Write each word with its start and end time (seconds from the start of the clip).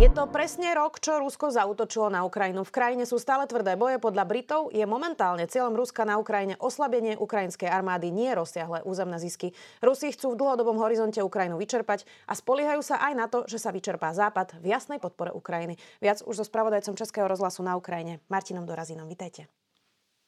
Je 0.00 0.08
to 0.08 0.24
presne 0.32 0.64
rok, 0.72 0.96
čo 0.96 1.20
Rusko 1.20 1.52
zautočilo 1.52 2.08
na 2.08 2.24
Ukrajinu. 2.24 2.64
V 2.64 2.72
krajine 2.72 3.04
sú 3.04 3.20
stále 3.20 3.44
tvrdé 3.44 3.76
boje. 3.76 4.00
Podľa 4.00 4.24
Britov 4.24 4.72
je 4.72 4.80
momentálne 4.88 5.44
cieľom 5.44 5.76
Ruska 5.76 6.08
na 6.08 6.16
Ukrajine 6.16 6.56
oslabenie 6.56 7.20
ukrajinskej 7.20 7.68
armády, 7.68 8.08
nie 8.08 8.32
rozsiahle 8.32 8.80
územné 8.88 9.20
zisky. 9.20 9.52
Rusi 9.84 10.08
chcú 10.08 10.32
v 10.32 10.40
dlhodobom 10.40 10.80
horizonte 10.80 11.20
Ukrajinu 11.20 11.60
vyčerpať 11.60 12.08
a 12.24 12.32
spoliehajú 12.32 12.80
sa 12.80 12.96
aj 12.96 13.12
na 13.12 13.28
to, 13.28 13.44
že 13.44 13.60
sa 13.60 13.76
vyčerpá 13.76 14.16
Západ 14.16 14.56
v 14.64 14.72
jasnej 14.72 15.04
podpore 15.04 15.36
Ukrajiny. 15.36 15.76
Viac 16.00 16.24
už 16.24 16.32
so 16.40 16.44
spravodajcom 16.48 16.96
Českého 16.96 17.28
rozhlasu 17.28 17.60
na 17.60 17.76
Ukrajine, 17.76 18.24
Martinom 18.32 18.64
Dorazínom. 18.64 19.04
Vítajte. 19.04 19.52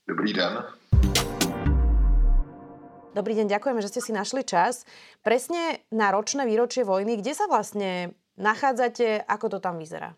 Dobrý 0.04 0.36
den. 0.36 0.68
Dobrý 3.16 3.40
deň, 3.40 3.48
ďakujeme, 3.56 3.80
že 3.80 3.88
ste 3.88 4.04
si 4.04 4.12
našli 4.12 4.44
čas. 4.44 4.84
Presne 5.24 5.80
na 5.88 6.12
ročné 6.12 6.44
výročie 6.44 6.84
vojny, 6.84 7.20
kde 7.24 7.32
sa 7.32 7.48
vlastne 7.48 8.12
nachádzate, 8.38 9.22
ako 9.28 9.48
to 9.48 9.58
tam 9.60 9.78
vyzerá? 9.78 10.14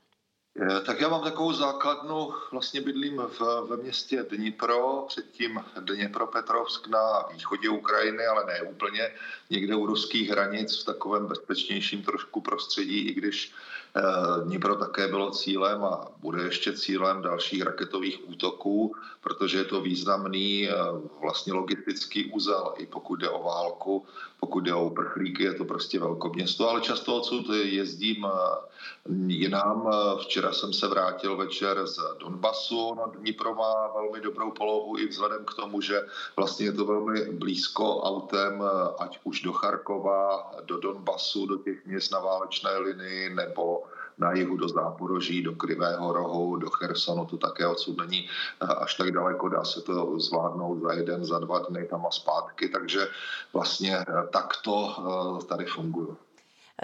Eh, 0.61 0.81
tak 0.81 1.01
já 1.01 1.09
mám 1.09 1.23
takovou 1.23 1.53
základnu, 1.53 2.31
vlastně 2.53 2.81
bydlím 2.81 3.17
v, 3.17 3.41
ve 3.69 3.77
městě 3.77 4.23
Dnipro, 4.23 5.05
předtím 5.09 5.65
Dněpropetrovsk 5.81 6.89
na 6.89 7.23
východě 7.33 7.69
Ukrajiny, 7.69 8.27
ale 8.27 8.45
ne 8.47 8.63
úplně, 8.63 9.11
někde 9.51 9.75
u 9.75 9.87
ruských 9.87 10.31
hranic 10.31 10.83
v 10.83 10.85
takovém 10.85 11.27
bezpečnějším 11.27 12.03
trošku 12.03 12.41
prostředí, 12.41 13.09
i 13.09 13.15
když 13.15 13.55
Eh, 13.97 14.45
Dnipro 14.45 14.77
také 14.77 15.09
bylo 15.09 15.31
cílem 15.31 15.85
a 15.85 16.09
bude 16.19 16.43
ještě 16.43 16.73
cílem 16.73 17.23
dalších 17.23 17.63
raketových 17.63 18.29
útoků, 18.29 18.95
protože 19.21 19.59
je 19.59 19.65
to 19.65 19.81
významný 19.81 20.69
eh, 20.69 20.75
vlastně 21.23 21.53
logistický 21.53 22.33
úzel, 22.33 22.75
i 22.77 22.87
pokud 22.87 23.17
jde 23.17 23.29
o 23.29 23.43
válku, 23.43 24.07
pokud 24.45 24.61
jde 24.61 24.75
o 24.75 24.85
uprchlíky, 24.85 25.43
je 25.43 25.55
to 25.55 25.65
prostě 25.65 26.01
velkoměsto, 26.01 26.69
ale 26.69 26.81
často 26.81 27.17
odsud 27.17 27.49
jezdím 27.49 28.27
eh, 28.29 29.09
jinam. 29.27 29.91
Včera 30.21 30.53
jsem 30.53 30.73
se 30.73 30.89
vrátil 30.89 31.37
večer 31.37 31.87
z 31.87 32.01
Donbasu, 32.21 32.95
no 32.95 33.13
Dnipro 33.17 33.55
má 33.55 33.89
velmi 33.95 34.21
dobrou 34.21 34.51
polohu 34.51 34.99
i 34.99 35.09
vzhledem 35.09 35.45
k 35.45 35.55
tomu, 35.55 35.81
že 35.81 36.03
vlastně 36.37 36.67
je 36.67 36.73
to 36.73 36.85
velmi 36.85 37.25
blízko 37.25 38.03
autem, 38.03 38.63
ať 38.99 39.19
už 39.25 39.41
do 39.41 39.53
Charkova, 39.53 40.53
do 40.65 40.77
Donbasu, 40.79 41.47
do 41.47 41.57
těch 41.57 41.87
měst 41.87 42.13
na 42.13 42.21
válečné 42.21 42.79
linii, 42.79 43.35
nebo 43.35 43.83
na 44.19 44.33
jihu 44.33 44.57
do 44.57 44.69
Záporoží, 44.69 45.43
do 45.43 45.55
Krivého 45.55 46.13
rohu, 46.13 46.57
do 46.57 46.71
Chersonu, 46.71 47.25
to 47.25 47.37
také 47.37 47.67
odsud 47.67 47.99
není 47.99 48.29
eh, 48.29 48.67
až 48.67 48.95
tak 48.95 49.11
daleko, 49.11 49.49
dá 49.49 49.65
se 49.65 49.81
to 49.81 50.21
zvládnout 50.21 50.83
za 50.83 50.93
jeden, 50.93 51.25
za 51.25 51.39
dva 51.39 51.59
dny 51.59 51.85
tam 51.85 52.07
a 52.07 52.11
zpátky, 52.11 52.69
takže 52.69 53.09
vlastně 53.53 53.99
eh, 53.99 54.05
takto 54.33 54.73
eh, 54.99 55.45
tady 55.45 55.65
fungují. 55.65 56.17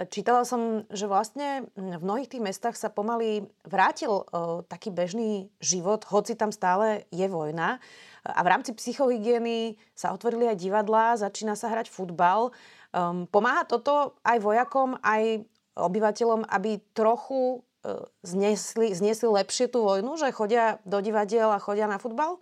Čítala 0.07 0.47
som, 0.47 0.87
že 0.87 1.03
vlastne 1.03 1.67
v 1.75 1.99
mnohých 1.99 2.31
tých 2.31 2.39
mestách 2.39 2.79
sa 2.79 2.87
pomaly 2.87 3.43
vrátil 3.67 4.23
taký 4.71 4.87
bežný 4.87 5.51
život, 5.59 6.07
hoci 6.07 6.39
tam 6.39 6.55
stále 6.55 7.03
je 7.11 7.27
vojna. 7.27 7.75
A 8.23 8.39
v 8.39 8.47
rámci 8.55 8.71
psychohygieny 8.71 9.75
sa 9.91 10.15
otvorili 10.15 10.47
aj 10.47 10.63
divadlá, 10.63 11.19
začína 11.19 11.59
sa 11.59 11.67
hrať 11.67 11.91
futbal. 11.91 12.55
Um, 12.95 13.27
pomáha 13.27 13.67
toto 13.67 14.15
aj 14.23 14.39
vojakom, 14.39 14.95
aj 15.03 15.43
obyvateľom, 15.75 16.45
aby 16.49 16.81
trochu 16.93 17.59
e, 17.59 17.95
znesli, 18.23 18.95
znesli 18.95 19.27
lepšie 19.27 19.67
tu 19.71 19.83
vojnu, 19.83 20.17
že 20.17 20.35
chodia 20.35 20.79
do 20.85 21.01
divadiel 21.01 21.51
a 21.51 21.59
chodia 21.59 21.87
na 21.87 21.97
futbal? 21.97 22.37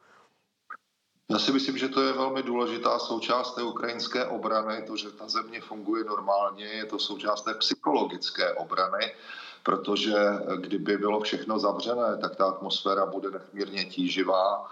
Já 1.31 1.39
si 1.39 1.51
myslím, 1.51 1.77
že 1.77 1.89
to 1.89 2.01
je 2.01 2.13
velmi 2.13 2.43
důležitá 2.43 2.99
součást 2.99 3.55
té 3.55 3.63
ukrajinské 3.63 4.25
obrany, 4.25 4.83
to, 4.87 4.97
že 4.97 5.11
ta 5.11 5.27
země 5.29 5.61
funguje 5.61 6.03
normálně, 6.03 6.65
je 6.65 6.85
to 6.85 6.99
součást 6.99 7.41
té 7.41 7.53
psychologické 7.53 8.53
obrany, 8.53 9.13
protože 9.63 10.15
kdyby 10.57 10.97
bylo 10.97 11.19
všechno 11.21 11.59
zavřené, 11.59 12.17
tak 12.21 12.35
ta 12.35 12.45
atmosféra 12.45 13.05
bude 13.05 13.31
nesmírně 13.31 13.85
tíživá 13.85 14.65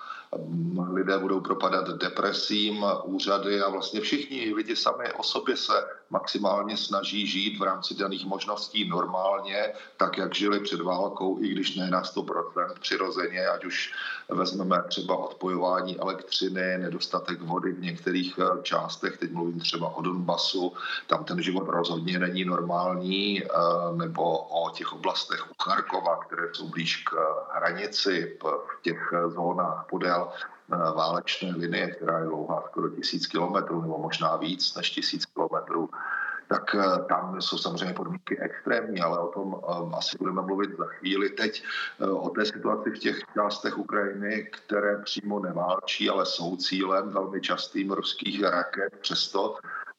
lidé 0.91 1.17
budou 1.17 1.41
propadat 1.41 1.88
depresím, 1.88 2.85
úřady 3.03 3.62
a 3.62 3.69
vlastně 3.69 4.01
všichni 4.01 4.53
lidi 4.53 4.75
sami 4.75 5.13
o 5.13 5.23
sobě 5.23 5.57
se 5.57 5.73
maximálně 6.09 6.78
snaží 6.78 7.28
žít 7.28 7.59
v 7.59 7.63
rámci 7.63 7.95
daných 7.95 8.25
možností 8.25 8.90
normálně, 8.90 9.73
tak 9.97 10.18
jak 10.18 10.35
žili 10.35 10.59
před 10.59 10.81
válkou, 10.81 11.44
i 11.44 11.47
když 11.47 11.75
ne 11.75 11.90
na 11.90 12.01
100% 12.03 12.73
přirozeně, 12.79 13.47
ať 13.47 13.66
už 13.66 13.94
vezmeme 14.29 14.84
třeba 14.88 15.17
odpojování 15.17 16.00
elektřiny, 16.00 16.78
nedostatek 16.78 17.41
vody 17.41 17.72
v 17.72 17.79
některých 17.79 18.40
eh, 18.40 18.63
částech, 18.63 19.17
teď 19.17 19.31
mluvím 19.31 19.59
třeba 19.59 19.96
o 19.96 20.01
Donbasu, 20.01 20.73
tam 21.07 21.23
ten 21.23 21.41
život 21.41 21.67
rozhodně 21.67 22.19
není 22.19 22.46
normální, 22.46 23.44
eh, 23.44 23.47
nebo 23.96 24.38
o 24.38 24.69
těch 24.69 24.94
oblastech 24.94 25.51
u 25.51 25.53
Charkova, 25.63 26.16
které 26.16 26.44
jsou 26.53 26.67
blíž 26.67 27.03
k 27.03 27.12
hranici 27.53 28.38
v 28.44 28.81
těch 28.81 29.13
zónách 29.28 29.85
podél. 29.90 30.31
eh, 30.31 30.56
válečné 30.69 31.51
linie, 31.55 31.88
která 31.88 32.19
je 32.19 32.25
dlouhá 32.25 32.63
skoro 32.67 32.89
tisíc 32.89 33.28
kilometrů, 33.28 33.81
nebo 33.81 33.97
možná 33.97 34.35
víc 34.35 34.75
než 34.75 34.89
tisíc 34.89 35.25
kilometrů, 35.25 35.89
tak 36.47 36.75
eh, 36.75 37.03
tam 37.09 37.41
jsou 37.41 37.57
samozřejmě 37.57 37.94
podmínky 37.94 38.39
extrémní, 38.39 39.01
ale 39.01 39.19
o 39.19 39.28
tom 39.28 39.55
eh, 39.55 39.95
asi 39.97 40.17
budeme 40.17 40.41
mluvit 40.41 40.78
za 40.78 40.85
chvíli. 40.85 41.29
Teď 41.29 41.63
o 42.09 42.29
té 42.29 42.45
situaci 42.45 42.89
v 42.89 43.00
těch 43.00 43.19
částech 43.33 43.78
Ukrajiny, 43.78 44.50
které 44.51 44.97
přímo 44.97 45.39
neválčí, 45.39 46.09
ale 46.09 46.25
jsou 46.25 46.57
cílem 46.57 47.09
velmi 47.09 47.41
častým 47.41 47.91
ruských 47.91 48.44
raket, 48.44 48.97
přesto 49.01 49.57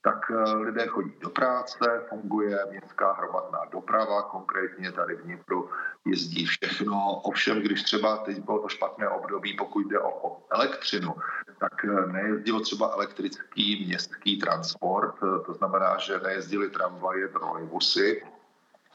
tak 0.09 0.31
eh, 0.31 0.53
lidé 0.53 0.87
chodí 0.87 1.13
do 1.21 1.31
práce, 1.31 1.85
funguje 2.09 2.59
městská 2.71 3.13
hromadná 3.13 3.61
doprava, 3.73 4.23
konkrétně 4.23 4.93
tady 4.93 5.17
v 5.17 5.23
Dnipru 5.23 5.71
jezdí 6.05 6.47
všechno. 6.47 7.21
Ovšem, 7.21 7.61
když 7.61 7.83
třeba 7.83 8.17
teď 8.17 8.39
bylo 8.39 8.59
to 8.59 8.69
špatné 8.69 9.09
období, 9.09 9.57
pokud 9.57 9.81
jde 9.81 10.01
o, 10.01 10.43
elektřinu, 10.51 11.15
tak 11.61 11.85
eh, 11.85 12.13
nejezdil 12.13 12.61
třeba 12.61 12.93
elektrický 12.95 13.87
městský 13.87 14.39
transport, 14.39 15.15
eh, 15.23 15.45
to 15.47 15.55
znamená, 15.55 15.99
že 15.99 16.21
nejezdili 16.25 16.71
tramvaje, 16.71 17.29
trolejbusy, 17.29 18.23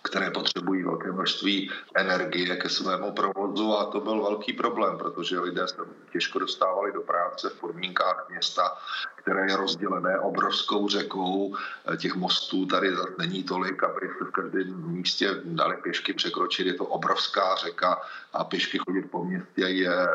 které 0.03 0.31
potřebují 0.31 0.84
velké 0.84 1.12
množství 1.12 1.72
energie 1.96 2.56
ke 2.56 2.69
svému 2.69 3.12
provozu 3.12 3.78
a 3.78 3.85
to 3.85 4.00
byl 4.00 4.22
velký 4.22 4.53
problém, 4.53 4.97
protože 4.97 5.40
lidé 5.40 5.68
se 5.68 5.75
těžko 6.12 6.40
dostávali 6.40 6.91
do 6.91 7.02
práce 7.02 7.50
v 7.50 7.59
podmínkách 7.59 8.25
města, 8.29 8.78
které 9.23 9.51
je 9.51 9.57
rozdělené 9.57 10.19
obrovskou 10.19 10.88
řekou. 10.88 11.56
Těch 11.97 12.16
mostů 12.16 12.66
tady 12.66 12.91
není 13.17 13.44
tolik, 13.44 13.84
aby 13.84 14.07
se 14.17 14.25
v 14.25 14.31
každém 14.31 14.91
místě 14.91 15.41
dali 15.44 15.78
pěšky 15.78 16.13
překročit. 16.13 16.67
Je 16.67 16.73
to 16.73 16.85
obrovská 16.85 17.56
řeka 17.56 18.01
a 18.34 18.44
pěšky 18.44 18.78
chodit 18.78 19.11
po 19.11 19.23
městě 19.23 19.61
je 19.61 20.07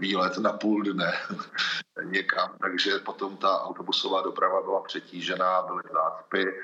výlet 0.00 0.38
na 0.38 0.52
půl 0.52 0.82
dne 0.82 1.12
někam. 2.04 2.50
Takže 2.60 2.98
potom 2.98 3.36
ta 3.36 3.62
autobusová 3.62 4.22
doprava 4.22 4.62
byla 4.62 4.80
přetížená, 4.80 5.62
byly 5.62 5.82
zácpy 5.92 6.54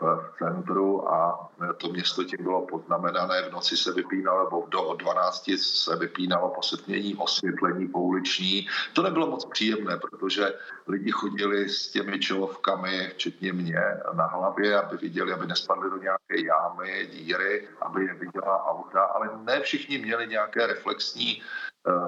v 0.00 0.30
centru 0.38 1.12
a 1.14 1.50
to 1.76 1.88
město 1.88 2.24
tím 2.24 2.42
bylo 2.42 2.66
poznamenané. 2.66 3.42
V 3.42 3.52
noci 3.52 3.76
se 3.76 3.92
vypínalo, 3.92 4.44
nebo 4.44 4.66
do 4.68 4.94
12 4.94 5.50
se 5.56 5.96
vypínalo 5.96 6.48
posetmění 6.48 7.14
osvětlení 7.16 7.88
pouliční. 7.88 8.68
To 8.92 9.02
nebylo 9.02 9.26
moc 9.26 9.44
příjemné, 9.44 9.96
protože 9.96 10.52
lidi 10.90 11.10
chodili 11.10 11.68
s 11.68 11.88
těmi 11.88 12.18
čelovkami, 12.18 13.08
včetně 13.14 13.52
mě, 13.52 13.80
na 14.12 14.26
hlavě, 14.26 14.80
aby 14.80 14.96
viděli, 14.96 15.32
aby 15.32 15.46
nespadli 15.46 15.90
do 15.90 15.96
nějaké 15.96 16.46
jámy, 16.46 17.08
díry, 17.12 17.68
aby 17.80 18.04
je 18.04 18.14
viděla 18.14 18.66
auta, 18.66 19.02
ale 19.02 19.30
ne 19.44 19.60
všichni 19.60 19.98
měli 19.98 20.26
nějaké 20.26 20.66
reflexní 20.66 21.42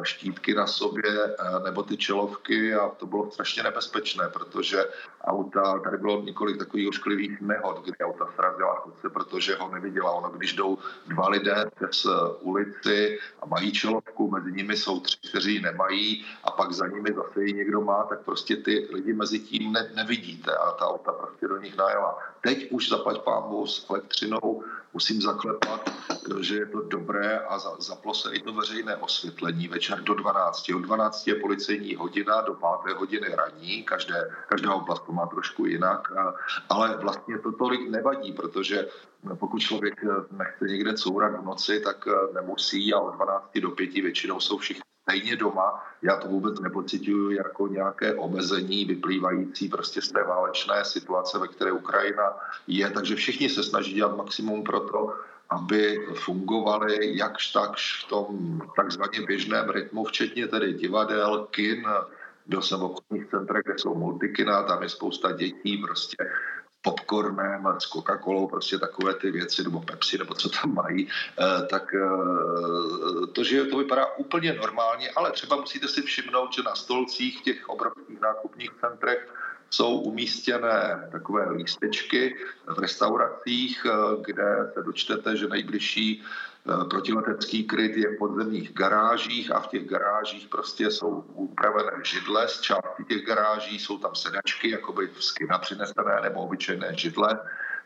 štítky 0.02 0.54
na 0.54 0.66
sobě 0.66 1.04
eh, 1.06 1.60
nebo 1.64 1.82
ty 1.82 1.96
čelovky 1.96 2.74
a 2.74 2.88
to 2.88 3.06
bylo 3.06 3.30
strašně 3.30 3.62
nebezpečné, 3.62 4.28
protože 4.28 4.84
auta, 5.24 5.78
tady 5.78 5.98
bylo 5.98 6.22
několik 6.22 6.58
takových 6.58 6.88
ošklivých 6.88 7.40
nehod, 7.40 7.84
kdy 7.84 7.98
auta 8.04 8.28
srazila 8.34 8.76
chodce, 8.76 9.10
protože 9.10 9.56
ho 9.56 9.68
neviděla. 9.68 10.10
Ono, 10.10 10.30
když 10.30 10.52
jdou 10.52 10.78
dva 11.06 11.28
lidé 11.28 11.70
přes 11.74 12.04
eh, 12.04 12.08
ulici 12.40 13.18
a 13.42 13.46
mají 13.46 13.72
čelovku, 13.72 14.30
mezi 14.30 14.52
nimi 14.52 14.76
jsou 14.76 15.00
tři, 15.00 15.16
kteří 15.28 15.60
nemají 15.60 16.24
a 16.44 16.50
pak 16.50 16.72
za 16.72 16.86
nimi 16.86 17.10
zase 17.16 17.44
ji 17.44 17.52
někdo 17.52 17.80
má, 17.80 18.04
tak 18.04 18.20
prostě 18.20 18.56
ty 18.56 18.88
lidi 18.92 19.12
mezi 19.12 19.38
tím 19.40 19.72
ne, 19.72 19.90
nevidíte 19.94 20.52
a 20.56 20.72
ta 20.72 20.86
auta 20.86 21.12
prostě 21.12 21.48
do 21.48 21.56
nich 21.56 21.76
najela. 21.76 22.18
Teď 22.40 22.70
už 22.70 22.88
zaplať 22.88 23.22
pámu 23.22 23.66
s 23.66 23.90
elektřinou 23.90 24.64
musím 24.94 25.22
zaklepat, 25.22 25.90
že 26.40 26.56
je 26.56 26.66
to 26.66 26.80
dobré 26.80 27.38
a 27.38 27.58
zaplo 27.78 28.14
se 28.14 28.34
i 28.34 28.42
to 28.42 28.52
veřejné 28.52 28.96
osvětlení 28.96 29.61
omezení 29.62 29.68
večer 29.68 30.02
do 30.02 30.14
12. 30.14 30.70
Od 30.74 30.82
12 30.82 31.28
je 31.28 31.34
policejní 31.34 31.94
hodina 31.94 32.42
do 32.42 32.54
5. 32.54 32.96
hodiny 32.96 33.28
raní, 33.34 33.82
každé, 33.82 34.30
každá 34.48 34.74
oblast 34.74 35.06
to 35.06 35.12
má 35.12 35.26
trošku 35.26 35.66
jinak, 35.66 36.12
ale 36.68 36.96
vlastně 36.96 37.38
to 37.38 37.52
tolik 37.52 37.90
nevadí, 37.90 38.32
protože 38.32 38.88
pokud 39.38 39.58
člověk 39.58 40.04
nechce 40.32 40.64
někde 40.64 40.94
courat 40.94 41.40
v 41.40 41.44
noci, 41.44 41.80
tak 41.80 42.08
nemusí 42.34 42.94
a 42.94 43.00
od 43.00 43.14
12 43.14 43.58
do 43.60 43.70
5 43.70 43.92
většinou 43.94 44.40
jsou 44.40 44.58
všichni 44.58 44.82
stejně 45.02 45.36
doma. 45.36 45.82
Já 46.02 46.16
to 46.16 46.28
vůbec 46.28 46.60
nepocituju 46.60 47.30
jako 47.30 47.68
nějaké 47.68 48.14
omezení 48.14 48.84
vyplývající 48.84 49.68
prostě 49.68 50.02
z 50.02 50.12
té 50.12 50.22
válečné 50.22 50.84
situace, 50.84 51.38
ve 51.38 51.48
které 51.48 51.72
Ukrajina 51.72 52.38
je. 52.66 52.90
Takže 52.90 53.14
všichni 53.14 53.48
se 53.48 53.62
snaží 53.62 53.94
dělat 53.94 54.16
maximum 54.16 54.62
pro 54.62 54.80
to, 54.80 55.14
aby 55.52 56.06
fungovaly 56.14 57.16
jakž 57.16 57.52
takž 57.52 58.04
v 58.04 58.08
tom 58.08 58.60
takzvaně 58.76 59.20
běžném 59.26 59.70
rytmu, 59.70 60.04
včetně 60.04 60.46
tedy 60.46 60.72
divadel, 60.72 61.46
kin, 61.50 61.86
byl 62.46 62.62
jsem 62.62 62.80
v 62.80 62.84
obchodních 62.84 63.30
centrech, 63.30 63.62
kde 63.64 63.78
jsou 63.78 63.94
multikina, 63.94 64.62
tam 64.62 64.82
je 64.82 64.88
spousta 64.88 65.32
dětí, 65.32 65.78
prostě 65.78 66.16
popcornem, 66.82 67.66
s 67.78 67.86
Coca-Colou, 67.92 68.48
prostě 68.48 68.78
takové 68.78 69.14
ty 69.14 69.30
věci, 69.30 69.62
nebo 69.62 69.80
Pepsi, 69.80 70.18
nebo 70.18 70.34
co 70.34 70.48
tam 70.48 70.74
mají, 70.74 71.08
eh, 71.08 71.66
tak 71.66 71.94
eh, 71.94 73.26
to, 73.32 73.44
že 73.44 73.64
to 73.64 73.78
vypadá 73.78 74.06
úplně 74.16 74.52
normálně, 74.52 75.10
ale 75.10 75.32
třeba 75.32 75.56
musíte 75.56 75.88
si 75.88 76.02
všimnout, 76.02 76.54
že 76.54 76.62
na 76.62 76.74
stolcích 76.74 77.42
těch 77.42 77.68
obrovských 77.68 78.20
nákupních 78.20 78.70
centrech 78.80 79.28
jsou 79.72 80.00
umístěné 80.00 81.08
takové 81.12 81.50
lístečky 81.50 82.36
v 82.66 82.78
restauracích, 82.78 83.86
eh, 83.86 84.22
kde 84.24 84.70
se 84.74 84.82
dočtete, 84.82 85.36
že 85.36 85.48
nejbližší 85.48 86.22
eh, 86.22 86.84
protiletecký 86.90 87.64
kryt 87.64 87.96
je 87.96 88.08
v 88.08 88.18
podzemních 88.18 88.72
garážích 88.72 89.50
a 89.50 89.60
v 89.60 89.68
těch 89.68 89.88
garážích 89.88 90.48
prostě 90.48 90.90
jsou 90.90 91.24
upravené 91.34 91.92
židle 92.04 92.48
z 92.48 92.60
části 92.60 93.04
těch 93.08 93.26
garáží, 93.26 93.78
jsou 93.78 93.98
tam 93.98 94.14
sedačky, 94.14 94.70
jakoby 94.70 95.10
z 95.18 95.32
kina 95.32 95.58
přinesené 95.58 96.20
nebo 96.22 96.40
obyčejné 96.40 96.92
židle. 96.96 97.40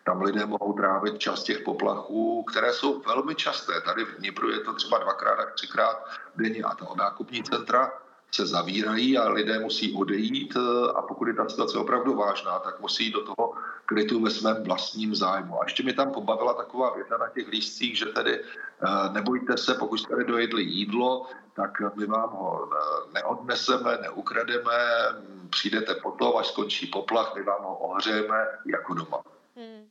Tam 0.04 0.22
lidé 0.22 0.46
mohou 0.46 0.72
trávit 0.72 1.18
čas 1.18 1.42
těch 1.42 1.60
poplachů, 1.60 2.42
které 2.42 2.72
jsou 2.72 3.02
velmi 3.02 3.34
časté. 3.34 3.80
Tady 3.80 4.04
v 4.04 4.18
Dnipru 4.18 4.50
je 4.50 4.60
to 4.60 4.72
třeba 4.72 4.98
dvakrát 4.98 5.38
a 5.38 5.50
třikrát 5.54 6.04
denně 6.36 6.62
a 6.62 6.74
to 6.74 6.94
nákupní 6.98 7.42
centra 7.42 7.92
se 8.30 8.46
zavírají 8.46 9.18
a 9.18 9.28
lidé 9.28 9.58
musí 9.58 9.94
odejít 9.94 10.56
eh, 10.56 10.92
a 10.94 11.02
pokud 11.02 11.28
je 11.28 11.34
ta 11.34 11.48
situace 11.48 11.78
opravdu 11.78 12.14
vážná, 12.14 12.58
tak 12.58 12.80
musí 12.80 13.10
do 13.10 13.24
toho 13.24 13.54
krytu 13.86 14.22
ve 14.22 14.30
svém 14.30 14.64
vlastním 14.64 15.14
zájmu. 15.14 15.60
A 15.60 15.64
ještě 15.64 15.82
mi 15.82 15.92
tam 15.92 16.12
pobavila 16.12 16.54
taková 16.54 16.94
věta 16.94 17.16
na 17.16 17.28
těch 17.28 17.48
lístcích, 17.48 17.98
že 17.98 18.06
tedy 18.06 18.40
eh, 18.40 19.12
nebojte 19.12 19.56
se, 19.56 19.74
pokud 19.74 19.96
jste 19.96 20.24
dojedli 20.24 20.62
jídlo, 20.62 21.26
tak 21.56 21.70
my 21.96 22.06
vám 22.06 22.30
ho 22.30 22.68
eh, 22.72 22.76
neodneseme, 23.14 23.98
neukrademe, 24.02 24.78
přijdete 25.50 25.94
potom, 25.94 26.36
až 26.36 26.46
skončí 26.46 26.86
poplach, 26.86 27.34
my 27.36 27.42
vám 27.42 27.62
ho 27.62 27.76
ohřejeme 27.76 28.46
jako 28.66 28.94
doma. 28.94 29.20
Hmm. 29.56 29.88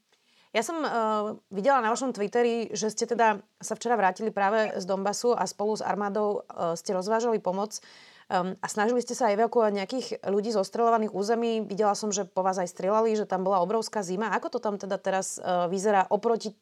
Ja 0.56 0.64
som 0.64 0.80
uh, 0.80 1.36
videla 1.52 1.84
na 1.84 1.92
vašom 1.92 2.16
Twitteri, 2.16 2.72
že 2.72 2.88
ste 2.88 3.04
teda 3.04 3.44
sa 3.60 3.76
včera 3.76 4.00
vrátili 4.00 4.31
práve 4.31 4.72
z 4.80 4.88
Donbasu 4.88 5.36
a 5.36 5.44
spolu 5.44 5.76
s 5.76 5.84
armádou 5.84 6.48
uh, 6.48 6.80
ste 6.80 6.96
rozvážali 6.96 7.44
pomoc 7.44 7.84
Um, 8.25 8.57
a 8.57 8.66
snažili 8.66 9.06
ste 9.06 9.13
sa 9.13 9.30
evakuovať 9.30 9.72
nejakých 9.77 10.07
ľudí 10.33 10.50
z 10.50 10.57
ostrelovaných 10.57 11.13
území. 11.13 11.62
Videla 11.62 11.94
som, 11.94 12.10
že 12.10 12.25
po 12.25 12.42
vás 12.42 12.57
aj 12.57 12.74
strelali, 12.74 13.13
že 13.13 13.30
tam 13.30 13.45
bola 13.45 13.62
obrovská 13.62 14.01
zima. 14.01 14.33
Ako 14.33 14.50
to 14.50 14.57
tam 14.57 14.81
teda 14.81 14.98
teraz 14.98 15.38
uh, 15.38 15.69
vyzerá 15.69 16.10
oproti 16.10 16.57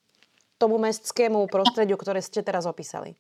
tomu 0.60 0.75
mestskému 0.75 1.48
prostrediu, 1.48 1.95
ktoré 1.95 2.19
ste 2.19 2.44
teraz 2.44 2.68
opísali? 2.68 3.15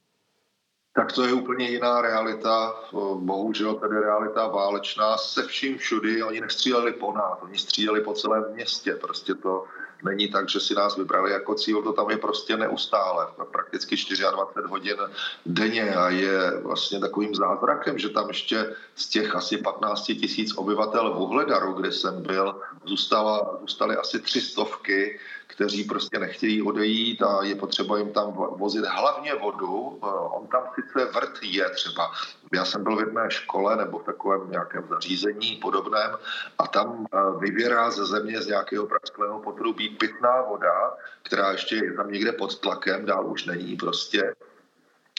Tak 0.95 1.11
to 1.11 1.25
je 1.25 1.33
úplně 1.33 1.69
jiná 1.69 2.01
realita, 2.01 2.73
bohužel 3.15 3.73
tedy 3.75 3.99
realita 3.99 4.47
válečná 4.47 5.17
se 5.17 5.43
vším 5.43 5.77
všudy. 5.77 6.23
Oni 6.23 6.41
nestříleli 6.41 6.93
po 6.93 7.13
nás, 7.13 7.39
oni 7.41 7.57
stříleli 7.57 8.01
po 8.01 8.13
celém 8.13 8.53
městě. 8.53 8.95
Prostě 8.95 9.33
to 9.33 9.63
není 10.03 10.27
tak, 10.27 10.49
že 10.49 10.59
si 10.59 10.73
nás 10.75 10.97
vybrali 10.97 11.31
jako 11.31 11.55
cíl, 11.55 11.81
to 11.81 11.93
tam 11.93 12.09
je 12.09 12.17
prostě 12.17 12.57
neustále, 12.57 13.27
prakticky 13.51 13.95
24 13.95 14.67
hodin 14.67 14.97
denně 15.45 15.95
a 15.95 16.09
je 16.09 16.59
vlastně 16.63 16.99
takovým 16.99 17.35
zázrakem, 17.35 17.99
že 17.99 18.09
tam 18.09 18.27
ještě 18.27 18.75
z 18.95 19.09
těch 19.09 19.35
asi 19.35 19.57
15 19.57 20.03
tisíc 20.05 20.57
obyvatel 20.57 21.13
v 21.13 21.21
Uhledaru, 21.21 21.73
kde 21.73 21.91
jsem 21.91 22.21
byl, 22.21 22.61
zůstala, 22.85 23.57
zůstaly 23.61 23.95
asi 23.95 24.19
tři 24.19 24.41
stovky, 24.41 25.19
kteří 25.55 25.83
prostě 25.83 26.19
nechtějí 26.19 26.61
odejít 26.61 27.21
a 27.21 27.43
je 27.43 27.55
potřeba 27.55 27.97
jim 27.97 28.11
tam 28.11 28.33
vozit 28.33 28.85
hlavně 28.85 29.35
vodu. 29.35 29.99
Eh, 30.03 30.05
on 30.07 30.47
tam 30.47 30.63
sice 30.75 31.05
vrt 31.05 31.37
je 31.41 31.69
třeba. 31.69 32.11
Já 32.53 32.65
jsem 32.65 32.83
byl 32.83 32.95
v 32.95 32.99
jedné 32.99 33.31
škole 33.31 33.75
nebo 33.75 33.99
v 33.99 34.03
takovém 34.03 34.51
nějakém 34.51 34.83
zařízení 34.89 35.55
podobném 35.55 36.11
a 36.57 36.67
tam 36.67 37.05
eh, 37.05 37.17
vyvěrá 37.39 37.91
ze 37.91 38.05
země 38.05 38.41
z 38.41 38.47
nějakého 38.47 38.87
prasklého 38.87 39.39
potrubí 39.39 39.92
pitná 39.93 40.41
voda, 40.41 40.93
která 41.23 41.51
ještě 41.51 41.75
je 41.75 41.93
tam 41.93 42.11
někde 42.11 42.31
pod 42.31 42.59
tlakem, 42.59 43.05
dál 43.05 43.27
už 43.27 43.45
není 43.45 43.75
prostě 43.75 44.33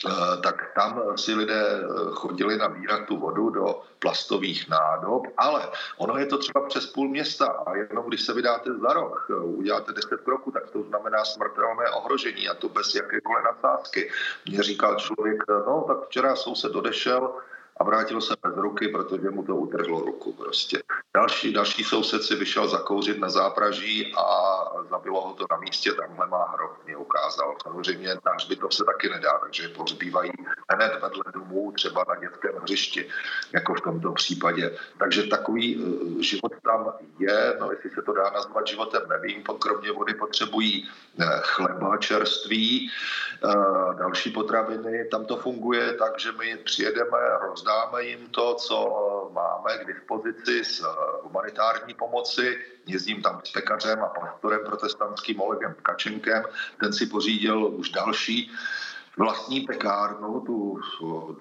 Eh, 0.03 0.41
tak 0.43 0.71
tam 0.75 1.17
si 1.17 1.33
lidé 1.33 1.63
eh, 1.65 1.83
chodili 2.11 2.57
nabírat 2.57 3.07
tu 3.07 3.17
vodu 3.17 3.49
do 3.49 3.81
plastových 3.99 4.69
nádob, 4.69 5.27
ale 5.37 5.69
ono 5.97 6.17
je 6.17 6.25
to 6.25 6.37
třeba 6.37 6.67
přes 6.67 6.85
půl 6.85 7.09
města 7.09 7.45
a 7.45 7.75
jenom 7.75 8.07
když 8.07 8.21
se 8.21 8.33
vydáte 8.33 8.73
za 8.73 8.93
rok, 8.93 9.27
eh, 9.29 9.35
uděláte 9.35 9.93
10 9.93 10.21
kroků, 10.21 10.51
tak 10.51 10.69
to 10.69 10.83
znamená 10.83 11.25
smrtelné 11.25 11.89
ohrožení 11.89 12.49
a 12.49 12.53
to 12.53 12.69
bez 12.69 12.95
jakékoliv 12.95 13.43
nadsázky. 13.43 14.11
Mně 14.49 14.63
říkal 14.63 14.95
člověk, 14.95 15.43
no 15.47 15.85
tak 15.87 16.07
včera 16.07 16.35
soused 16.35 16.75
odešel, 16.75 17.33
a 17.77 17.83
vrátil 17.83 18.21
se 18.21 18.33
bez 18.43 18.55
ruky, 18.55 18.87
protože 18.87 19.29
mu 19.29 19.43
to 19.43 19.55
utrhlo 19.55 20.01
ruku 20.01 20.33
prostě. 20.33 20.83
Další, 21.15 21.53
další 21.53 21.83
soused 21.83 22.23
si 22.23 22.35
vyšel 22.35 22.67
zakouřit 22.67 23.19
na 23.19 23.29
zápraží 23.29 24.13
a 24.17 24.25
zabilo 24.89 25.27
ho 25.27 25.33
to 25.33 25.45
na 25.51 25.57
místě, 25.57 25.93
tamhle 25.93 26.27
má 26.27 26.45
hrob, 26.45 26.71
mě 26.85 26.97
ukázal. 26.97 27.55
Samozřejmě 27.63 28.15
na 28.25 28.31
hřbitov 28.31 28.73
se 28.73 28.83
taky 28.83 29.09
nedá, 29.09 29.39
takže 29.41 29.69
pohřbívají 29.69 30.31
hned 30.69 30.93
vedle 31.01 31.23
domů, 31.33 31.71
třeba 31.71 32.05
na 32.09 32.15
dětském 32.15 32.55
hřišti, 32.61 33.09
jako 33.53 33.73
v 33.73 33.81
tomto 33.81 34.11
případě. 34.11 34.77
Takže 34.99 35.23
takový 35.23 35.77
uh, 35.77 36.19
život 36.21 36.51
tam 36.63 36.93
je, 37.19 37.57
no 37.59 37.71
jestli 37.71 37.89
se 37.89 38.01
to 38.01 38.13
dá 38.13 38.29
nazvat 38.29 38.67
životem, 38.67 39.01
nevím, 39.09 39.43
kromě 39.59 39.91
vody 39.91 40.13
potřebují 40.13 40.89
uh, 41.19 41.25
chleba 41.41 41.97
čerství, 41.97 42.91
uh, 43.43 43.95
další 43.95 44.31
potraviny, 44.31 45.05
tam 45.11 45.25
to 45.25 45.37
funguje 45.37 45.93
tak, 45.93 46.19
že 46.19 46.31
my 46.31 46.57
přijedeme, 46.57 47.17
roz 47.41 47.64
rozdáme 47.65 48.03
jim 48.03 48.27
to, 48.29 48.55
co 48.55 49.29
máme 49.33 49.77
k 49.77 49.87
dispozici 49.87 50.63
z 50.63 50.81
eh, 50.81 50.85
humanitární 51.23 51.93
pomoci. 51.93 52.65
Jezdím 52.85 53.21
tam 53.21 53.41
s 53.43 53.51
pekařem 53.51 54.03
a 54.03 54.07
pastorem 54.07 54.59
protestantským 54.65 55.41
Olegem 55.41 55.75
Kačenkem. 55.81 56.43
Ten 56.79 56.93
si 56.93 57.05
pořídil 57.05 57.65
už 57.65 57.89
další 57.89 58.51
vlastní 59.17 59.61
pekárnu, 59.61 60.39
tu 60.41 60.79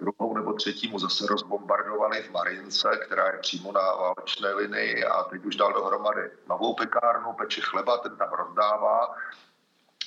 druhou 0.00 0.36
nebo 0.36 0.52
třetí 0.52 0.88
mu 0.88 0.98
zase 0.98 1.26
rozbombardovali 1.26 2.22
v 2.22 2.30
Marince, 2.30 2.88
která 3.06 3.26
je 3.26 3.38
přímo 3.38 3.72
na 3.72 3.80
válečné 3.80 4.54
linii 4.54 5.04
a 5.04 5.22
teď 5.22 5.44
už 5.44 5.56
dal 5.56 5.72
dohromady 5.72 6.30
novou 6.48 6.74
pekárnu, 6.74 7.32
peče 7.32 7.60
chleba, 7.60 7.98
ten 7.98 8.16
tam 8.16 8.28
rozdává 8.32 9.16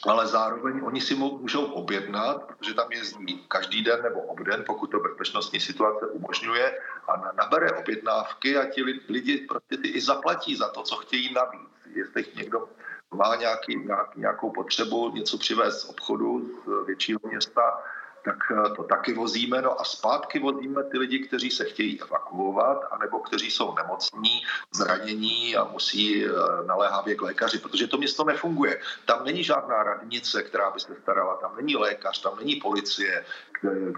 ale 0.08 0.28
zároveň 0.28 0.82
oni 0.84 1.02
si 1.02 1.16
můžou 1.16 1.66
objednat, 1.66 2.44
protože 2.44 2.74
tam 2.74 2.92
jezdí 2.92 3.46
každý 3.48 3.84
den 3.84 4.02
nebo 4.04 4.22
obden, 4.22 4.64
pokud 4.68 4.88
to 4.88 5.00
bezpečnostní 5.00 5.60
situace 5.60 6.08
umožňuje, 6.08 6.80
a 7.08 7.32
nabere 7.32 7.72
objednávky 7.72 8.58
a 8.58 8.66
ti 8.66 8.84
lidi 8.84 9.38
prostě 9.38 9.78
ty 9.78 9.88
i 9.88 10.02
zaplatí 10.02 10.56
za 10.56 10.70
to, 10.70 10.84
co 10.84 10.96
chtějí 10.96 11.34
navíc. 11.34 11.70
Jestli 11.94 12.26
někdo 12.36 12.70
má 13.12 13.36
nějaký, 13.36 13.76
nějaký, 13.76 14.20
nějakou 14.20 14.52
potřebu 14.52 15.12
něco 15.12 15.38
přivést 15.38 15.82
z 15.82 15.90
obchodu 15.90 16.50
z 16.66 16.86
většího 16.86 17.20
města, 17.24 17.84
tak 18.28 18.52
eh, 18.52 18.76
to 18.76 18.84
taky 18.84 19.14
vozíme. 19.14 19.62
No 19.62 19.82
a 19.82 19.84
zpátky 19.84 20.40
vozíme 20.40 20.84
ty 20.84 20.98
lidi, 20.98 21.20
kteří 21.20 21.52
se 21.52 21.66
chtějí 21.66 22.02
evakuovat, 22.02 22.84
anebo 22.92 23.20
kteří 23.20 23.52
jsou 23.52 23.76
nemocní, 23.76 24.44
zranění 24.72 25.56
a 25.56 25.64
musí 25.64 26.26
eh, 26.26 26.30
naléhavě 26.66 27.16
k 27.16 27.22
lékaři, 27.22 27.58
protože 27.58 27.88
to 27.88 27.98
město 27.98 28.24
nefunguje. 28.24 28.80
Tam 29.06 29.24
není 29.24 29.44
žádná 29.44 29.84
radnice, 29.84 30.44
která 30.44 30.72
by 30.72 30.80
se 30.80 30.96
starala, 31.02 31.36
tam 31.36 31.56
není 31.56 31.76
lékař, 31.76 32.22
tam 32.22 32.38
není 32.38 32.56
policie, 32.56 33.26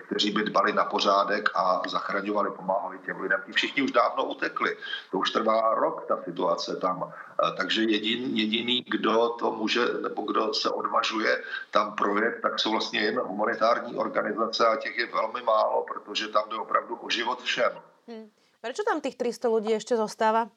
kteří 0.06 0.32
by 0.32 0.44
dbali 0.44 0.74
na 0.74 0.86
pořádek 0.86 1.50
a 1.56 1.82
zachraňovali, 1.88 2.51
pomáhali 2.51 3.00
těm 3.06 3.22
lidem. 3.22 3.42
Ti 3.46 3.51
všichni 3.51 3.82
už 3.82 3.92
dávno 3.92 4.25
utekli. 4.25 4.78
To 5.12 5.18
už 5.18 5.32
trvá 5.32 5.74
rok, 5.75 6.06
ta 6.08 6.24
situace 6.24 6.75
tam. 6.75 7.13
Takže 7.58 7.84
jedin, 7.84 8.38
jediný, 8.38 8.86
kdo 8.88 9.30
to 9.30 9.51
může, 9.51 9.80
nebo 10.01 10.22
kdo 10.22 10.54
se 10.54 10.70
odvažuje 10.70 11.44
tam 11.72 11.96
projet, 11.96 12.39
tak 12.42 12.60
jsou 12.60 12.72
vlastně 12.72 13.00
jen 13.00 13.20
humanitární 13.20 13.96
organizace 13.96 14.68
a 14.68 14.75
těch 14.75 14.98
je 14.98 15.06
velmi 15.06 15.42
málo, 15.42 15.86
protože 15.94 16.28
tam 16.28 16.50
jde 16.50 16.56
opravdu 16.56 16.96
o 16.96 17.10
život 17.10 17.42
všem. 17.42 17.72
Hmm. 18.08 18.30
Proč 18.62 18.75
tam 18.86 19.01
těch 19.01 19.16
300 19.16 19.50
lidí 19.56 19.72
ještě 19.72 19.98
zůstává? 19.98 20.50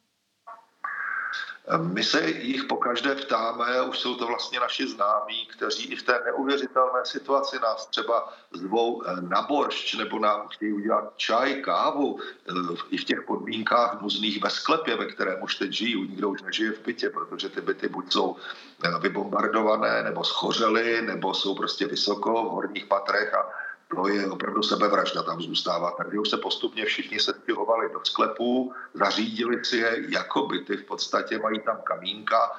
My 1.78 2.04
se 2.04 2.30
jich 2.30 2.64
pokaždé 2.64 3.14
ptáme, 3.14 3.82
už 3.82 3.98
jsou 3.98 4.14
to 4.14 4.26
vlastně 4.26 4.60
naši 4.60 4.86
známí, 4.86 5.46
kteří 5.46 5.84
i 5.84 5.96
v 5.96 6.02
té 6.02 6.22
neuvěřitelné 6.24 7.04
situaci 7.04 7.58
nás 7.62 7.86
třeba 7.86 8.32
zvou 8.52 9.02
eh, 9.02 9.20
na 9.20 9.42
boršč 9.42 9.94
nebo 9.94 10.18
nám 10.18 10.48
chtějí 10.48 10.72
udělat 10.72 11.12
čaj, 11.16 11.54
kávu 11.54 12.18
eh, 12.20 12.52
i 12.90 12.96
v 12.96 13.04
těch 13.04 13.22
podmínkách 13.22 14.02
nuzných 14.02 14.42
ve 14.42 14.50
sklepě, 14.50 14.96
ve 14.96 15.06
kterém 15.06 15.42
už 15.42 15.54
teď 15.54 15.72
žijí. 15.72 16.08
Nikdo 16.08 16.28
už 16.28 16.42
nežije 16.42 16.72
v 16.72 16.84
bytě, 16.84 17.10
protože 17.10 17.48
ty 17.48 17.60
byty 17.60 17.88
buď 17.88 18.12
jsou 18.12 18.36
eh, 18.84 18.98
vybombardované, 18.98 20.02
nebo 20.02 20.24
schořely, 20.24 21.02
nebo 21.02 21.34
jsou 21.34 21.54
prostě 21.54 21.86
vysoko 21.86 22.44
v 22.44 22.50
horních 22.50 22.86
patrech 22.86 23.34
a 23.34 23.61
to 23.94 24.08
je 24.08 24.30
opravdu 24.30 24.62
sebevražda 24.62 25.22
tam 25.22 25.40
zůstává. 25.40 25.90
Takže 25.90 26.18
už 26.18 26.30
se 26.30 26.36
postupně 26.36 26.84
všichni 26.84 27.20
se 27.20 27.34
stěhovali 27.42 27.92
do 27.92 28.00
sklepů, 28.04 28.72
zařídili 28.94 29.64
si 29.64 29.76
je 29.76 30.04
jako 30.08 30.46
byty, 30.46 30.76
v 30.76 30.84
podstatě 30.84 31.38
mají 31.38 31.60
tam 31.60 31.78
kamínka, 31.84 32.52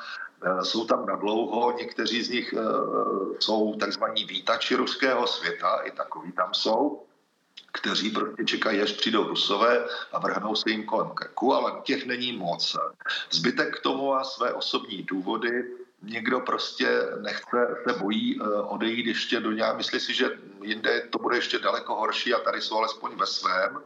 eh, 0.43 0.65
jsou 0.65 0.85
tam 0.85 1.05
na 1.05 1.15
dlouho, 1.15 1.71
někteří 1.77 2.23
z 2.23 2.29
nich 2.29 2.53
eh, 2.53 2.61
jsou 3.39 3.75
takzvaní 3.75 4.25
výtači 4.25 4.75
ruského 4.75 5.27
světa, 5.27 5.75
i 5.83 5.91
takový 5.91 6.31
tam 6.31 6.53
jsou, 6.53 7.03
kteří 7.71 8.09
prostě 8.09 8.45
čekají, 8.45 8.81
až 8.81 8.91
přijdou 8.91 9.23
rusové 9.27 9.85
a 10.11 10.19
vrhnou 10.19 10.55
se 10.55 10.69
jim 10.69 10.83
kolem 10.83 11.09
krku, 11.09 11.53
ale 11.53 11.81
těch 11.83 12.05
není 12.05 12.37
moc. 12.37 12.77
Zbytek 13.31 13.77
k 13.77 13.81
tomu 13.81 14.09
má 14.09 14.23
své 14.23 14.53
osobní 14.53 15.03
důvody, 15.03 15.63
někdo 16.03 16.39
prostě 16.39 17.01
nechce, 17.21 17.75
se 17.87 17.99
bojí 17.99 18.39
eh, 18.41 18.43
odejít 18.61 19.05
ještě 19.05 19.39
do 19.39 19.51
nějak, 19.51 19.77
myslí 19.77 19.99
si, 19.99 20.13
že 20.13 20.29
jinde 20.63 21.01
to 21.09 21.19
bude 21.19 21.37
ještě 21.37 21.59
daleko 21.59 21.95
horší 21.95 22.33
a 22.33 22.39
tady 22.39 22.61
jsou 22.61 22.77
alespoň 22.77 23.15
ve 23.15 23.25
svém, 23.25 23.79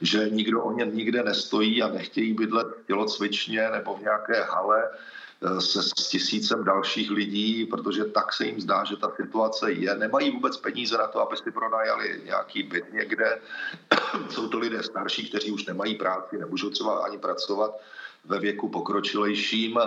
že 0.00 0.28
nikdo 0.30 0.62
o 0.62 0.72
ně 0.72 0.84
nikde 0.84 1.22
nestojí 1.22 1.82
a 1.82 1.88
nechtějí 1.88 2.34
bydlet 2.34 2.66
tělocvičně 2.86 3.70
nebo 3.70 3.96
v 3.96 4.02
nějaké 4.02 4.42
hale 4.42 4.88
eh, 4.88 5.60
se 5.60 5.82
s 5.82 5.92
tisícem 5.92 6.64
dalších 6.64 7.10
lidí, 7.10 7.66
protože 7.66 8.04
tak 8.04 8.32
se 8.32 8.46
jim 8.46 8.60
zdá, 8.60 8.84
že 8.84 8.96
ta 8.96 9.12
situace 9.16 9.72
je. 9.72 9.94
Nemají 9.94 10.30
vůbec 10.30 10.56
peníze 10.56 10.98
na 10.98 11.06
to, 11.06 11.20
aby 11.20 11.36
si 11.36 11.50
pronajali 11.50 12.20
nějaký 12.24 12.62
byt 12.62 12.92
někde. 12.92 13.40
Jsou 14.30 14.48
to 14.48 14.58
lidé 14.58 14.82
starší, 14.82 15.28
kteří 15.28 15.52
už 15.52 15.66
nemají 15.66 15.94
práci, 15.94 16.38
nemůžou 16.38 16.70
třeba 16.70 16.98
ani 16.98 17.18
pracovat 17.18 17.80
ve 18.26 18.38
věku 18.38 18.68
pokročilejším. 18.68 19.80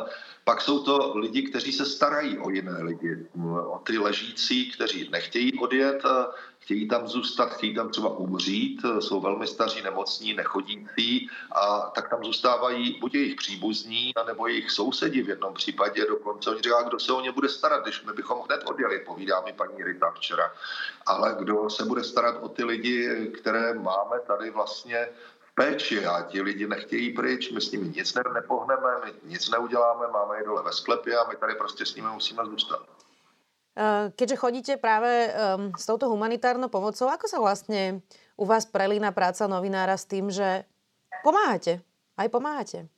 Pak 0.44 0.62
jsou 0.62 0.84
to 0.84 1.18
lidi, 1.18 1.42
kteří 1.42 1.72
se 1.72 1.86
starají 1.86 2.38
o 2.38 2.50
jiné 2.50 2.84
lidi, 2.84 3.28
o 3.46 3.80
ty 3.80 3.98
ležící, 3.98 4.72
kteří 4.72 5.10
nechtějí 5.12 5.60
odjet, 5.60 6.04
chtějí 6.60 6.88
tam 6.88 7.08
zůstat, 7.08 7.54
chtějí 7.54 7.76
tam 7.76 7.90
třeba 7.90 8.10
umřít, 8.18 8.82
jsou 9.00 9.22
velmi 9.22 9.48
staří, 9.48 9.82
nemocní, 9.82 10.34
nechodící 10.34 11.30
a 11.52 11.80
tak 11.96 12.10
tam 12.10 12.24
zůstávají 12.24 12.98
buď 13.00 13.16
jejich 13.16 13.36
příbuzní, 13.36 14.12
nebo 14.28 14.48
jejich 14.48 14.72
sousedi 14.72 15.22
v 15.22 15.30
jednom 15.30 15.54
případě 15.54 16.06
dokonce. 16.06 16.50
Oni 16.50 16.62
říká, 16.62 16.82
kdo 16.82 17.00
se 17.00 17.14
o 17.14 17.22
ně 17.22 17.32
bude 17.32 17.50
starat, 17.50 17.84
když 17.84 18.04
my 18.06 18.14
bychom 18.14 18.42
hned 18.42 18.62
odjeli, 18.66 19.00
povídá 19.00 19.42
mi 19.42 19.54
paní 19.54 19.84
Rita 19.84 20.12
včera. 20.12 20.52
Ale 21.06 21.36
kdo 21.40 21.70
se 21.70 21.86
bude 21.86 22.04
starat 22.04 22.38
o 22.42 22.50
ty 22.50 22.64
lidi, 22.64 23.32
které 23.42 23.74
máme 23.74 24.20
tady 24.28 24.50
vlastně 24.50 25.08
péči 25.60 26.00
a 26.08 26.24
ti 26.32 26.40
lidi 26.40 26.68
nechtějí 26.68 27.12
pryč, 27.12 27.52
my 27.52 27.62
s 27.62 27.72
nimi 27.72 27.92
nic 27.92 28.08
ne, 28.16 28.24
nepohneme, 28.34 28.92
my 29.06 29.12
nic 29.28 29.44
neuděláme, 29.50 30.08
máme 30.08 30.38
je 30.38 30.44
dole 30.44 30.64
ve 30.64 30.72
sklepě 30.72 31.18
a 31.18 31.28
my 31.30 31.36
tady 31.36 31.56
prostě 31.56 31.86
s 31.86 31.96
nimi 31.96 32.08
musíme 32.08 32.46
zůstat. 32.46 32.80
Eh, 33.80 34.12
keďže 34.16 34.36
chodíte 34.36 34.74
práve 34.78 35.32
um, 35.32 35.72
s 35.78 35.86
touto 35.86 36.12
humanitárnou 36.12 36.68
pomocou, 36.68 37.08
ako 37.08 37.32
sa 37.32 37.40
vlastne 37.40 38.04
u 38.36 38.44
vás 38.44 38.68
prelína 38.68 39.16
práca 39.16 39.48
novinára 39.48 39.96
s 39.96 40.04
tým, 40.04 40.28
že 40.28 40.68
pomáhate? 41.24 41.80
Aj 42.20 42.28
pomáhate? 42.28 42.92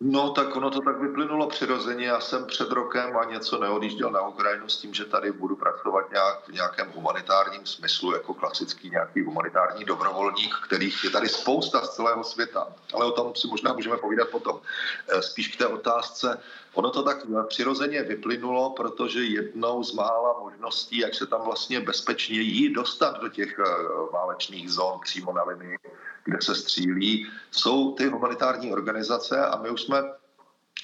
No, 0.00 0.30
tak 0.30 0.56
ono 0.56 0.70
to 0.70 0.80
tak 0.80 1.00
vyplynulo 1.00 1.46
přirozeně. 1.46 2.06
Já 2.06 2.20
jsem 2.20 2.46
před 2.46 2.70
rokem 2.70 3.16
a 3.16 3.24
něco 3.24 3.58
neodjížděl 3.58 4.10
na 4.10 4.28
Ukrajinu 4.28 4.68
s 4.68 4.80
tím, 4.80 4.94
že 4.94 5.04
tady 5.04 5.32
budu 5.32 5.56
pracovat 5.56 6.10
nějak 6.10 6.48
v 6.48 6.52
nějakém 6.52 6.92
humanitárním 6.94 7.66
smyslu, 7.66 8.12
jako 8.12 8.34
klasický 8.34 8.90
nějaký 8.90 9.22
humanitární 9.24 9.84
dobrovolník, 9.84 10.54
kterých 10.66 11.04
je 11.04 11.10
tady 11.10 11.28
spousta 11.28 11.80
z 11.80 11.94
celého 11.94 12.24
světa. 12.24 12.66
Ale 12.94 13.04
o 13.04 13.10
tom 13.10 13.34
si 13.34 13.48
možná 13.48 13.72
můžeme 13.72 13.96
povídat 13.96 14.28
potom. 14.28 14.60
Eh, 15.08 15.22
spíš 15.22 15.48
k 15.48 15.58
té 15.58 15.66
otázce. 15.66 16.42
Ono 16.76 16.90
to 16.90 17.02
tak 17.02 17.26
přirozeně 17.48 18.02
vyplynulo, 18.02 18.70
protože 18.70 19.24
jednou 19.24 19.84
z 19.84 19.92
mála 19.92 20.40
možností, 20.40 20.98
jak 20.98 21.14
se 21.14 21.26
tam 21.26 21.44
vlastně 21.44 21.80
bezpečně 21.80 22.40
jí 22.40 22.72
dostat 22.72 23.20
do 23.20 23.28
těch 23.28 23.58
eh, 23.58 23.64
válečných 24.12 24.72
zón 24.72 25.00
přímo 25.02 25.32
na 25.32 25.44
linii, 25.44 25.78
kde 26.24 26.38
se 26.40 26.54
střílí, 26.54 27.26
jsou 27.50 27.92
ty 27.92 28.06
humanitární 28.06 28.72
organizace 28.72 29.46
a 29.46 29.56
my 29.56 29.70
už 29.70 29.82
jsme 29.82 30.02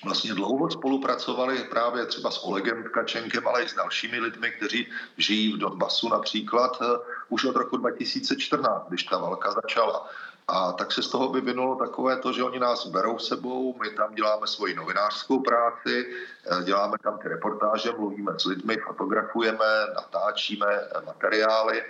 vlastně 0.04 0.34
dlouho 0.34 0.70
spolupracovali 0.70 1.64
právě 1.70 2.06
třeba 2.06 2.30
s 2.30 2.44
Olegem 2.44 2.84
Tkačenkem, 2.84 3.48
ale 3.48 3.62
i 3.62 3.68
s 3.68 3.74
dalšími 3.74 4.20
lidmi, 4.20 4.50
kteří 4.50 4.86
žijí 5.16 5.52
v 5.52 5.58
Donbasu 5.58 6.08
například 6.08 6.78
eh, 6.82 6.86
už 7.28 7.44
od 7.44 7.56
roku 7.56 7.76
2014, 7.76 8.88
když 8.88 9.02
ta 9.02 9.18
válka 9.18 9.52
začala. 9.52 10.08
A 10.52 10.72
tak 10.72 10.92
se 10.92 11.02
z 11.02 11.08
toho 11.08 11.28
vyvinulo 11.28 11.76
takové 11.76 12.16
to, 12.16 12.32
že 12.32 12.44
oni 12.44 12.58
nás 12.58 12.86
berou 12.86 13.18
sebou, 13.18 13.76
my 13.82 13.90
tam 13.90 14.14
děláme 14.14 14.46
svoji 14.46 14.74
novinářskou 14.74 15.40
práci, 15.40 16.06
eh, 16.46 16.64
děláme 16.64 16.96
tam 17.02 17.18
ty 17.18 17.28
reportáže, 17.28 17.92
mluvíme 17.92 18.32
s 18.38 18.44
lidmi, 18.44 18.76
fotografujeme, 18.76 19.66
natáčíme 19.94 20.66
materiály 21.06 21.82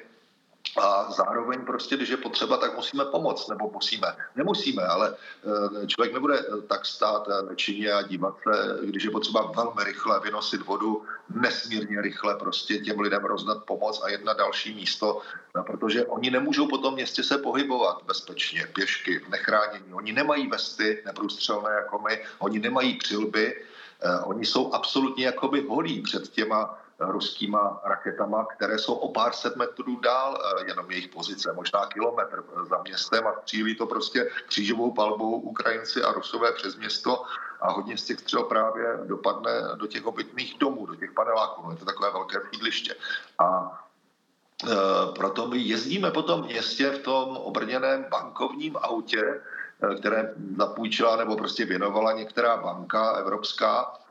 a 0.80 1.10
zároveň 1.12 1.64
prostě, 1.64 1.96
když 1.96 2.08
je 2.08 2.16
potřeba, 2.16 2.56
tak 2.56 2.76
musíme 2.76 3.04
pomoct, 3.04 3.48
nebo 3.48 3.70
musíme, 3.72 4.16
nemusíme, 4.36 4.82
ale 4.82 5.14
eh, 5.82 5.86
člověk 5.86 6.12
nebude 6.14 6.38
eh, 6.38 6.62
tak 6.66 6.86
stát 6.86 7.28
eh, 7.28 7.42
nečinně 7.42 7.92
a 7.92 8.02
dívat 8.02 8.34
se, 8.42 8.78
když 8.82 9.04
je 9.04 9.10
potřeba 9.10 9.52
velmi 9.56 9.84
rychle 9.84 10.20
vynosit 10.20 10.66
vodu, 10.66 11.04
nesmírně 11.34 12.00
rychle 12.00 12.34
prostě 12.34 12.78
těm 12.78 13.00
lidem 13.00 13.24
rozdat 13.24 13.64
pomoc 13.64 14.02
a 14.04 14.08
jedna 14.08 14.32
další 14.32 14.74
místo, 14.74 15.20
protože 15.66 16.04
oni 16.06 16.30
nemůžou 16.30 16.66
po 16.66 16.78
tom 16.78 16.94
městě 16.94 17.22
se 17.22 17.38
pohybovat 17.38 18.02
bezpečně, 18.06 18.66
pěšky, 18.72 19.20
nechránění. 19.28 19.94
Oni 19.94 20.12
nemají 20.12 20.48
vesty 20.48 21.02
neprůstřelné 21.06 21.70
jako 21.70 21.98
my, 21.98 22.20
oni 22.38 22.58
nemají 22.58 22.98
přilby, 22.98 23.64
oni 24.24 24.46
jsou 24.46 24.72
absolutně 24.72 25.26
jakoby 25.26 25.66
holí 25.68 26.00
před 26.00 26.28
těma 26.28 26.81
ruskýma 27.10 27.80
raketama, 27.84 28.44
které 28.44 28.78
jsou 28.78 28.94
o 28.94 29.12
pár 29.12 29.32
set 29.32 29.56
metrů 29.56 30.00
dál, 30.00 30.38
eh, 30.38 30.64
jenom 30.66 30.90
jejich 30.90 31.08
pozice, 31.08 31.52
možná 31.52 31.86
kilometr 31.86 32.44
za 32.68 32.82
městem 32.82 33.26
a 33.26 33.32
střílí 33.42 33.76
to 33.76 33.86
prostě 33.86 34.30
křížovou 34.46 34.92
palbou 34.92 35.40
Ukrajinci 35.40 36.02
a 36.02 36.12
Rusové 36.12 36.52
přes 36.52 36.76
město 36.76 37.22
a 37.60 37.72
hodně 37.72 37.98
z 37.98 38.04
těch 38.04 38.20
střel 38.20 38.42
právě 38.42 38.98
dopadne 39.04 39.50
do 39.74 39.86
těch 39.86 40.06
obytných 40.06 40.58
domů, 40.58 40.86
do 40.86 40.96
těch 40.96 41.12
paneláků. 41.12 41.62
No, 41.64 41.70
je 41.70 41.76
to 41.76 41.84
takové 41.84 42.10
velké 42.10 42.38
sídliště. 42.50 42.94
A 43.38 43.78
e, 44.64 44.76
proto 45.18 45.46
my 45.46 45.58
jezdíme 45.58 46.10
po 46.10 46.22
tom 46.22 46.44
městě 46.44 46.90
v 46.90 46.98
tom 46.98 47.36
obrněném 47.36 48.06
bankovním 48.10 48.76
autě, 48.76 49.22
eh, 49.22 49.94
které 49.94 50.34
zapůjčila 50.56 51.16
nebo 51.16 51.36
prostě 51.36 51.64
věnovala 51.64 52.12
některá 52.12 52.56
banka 52.56 53.12
evropská 53.12 54.01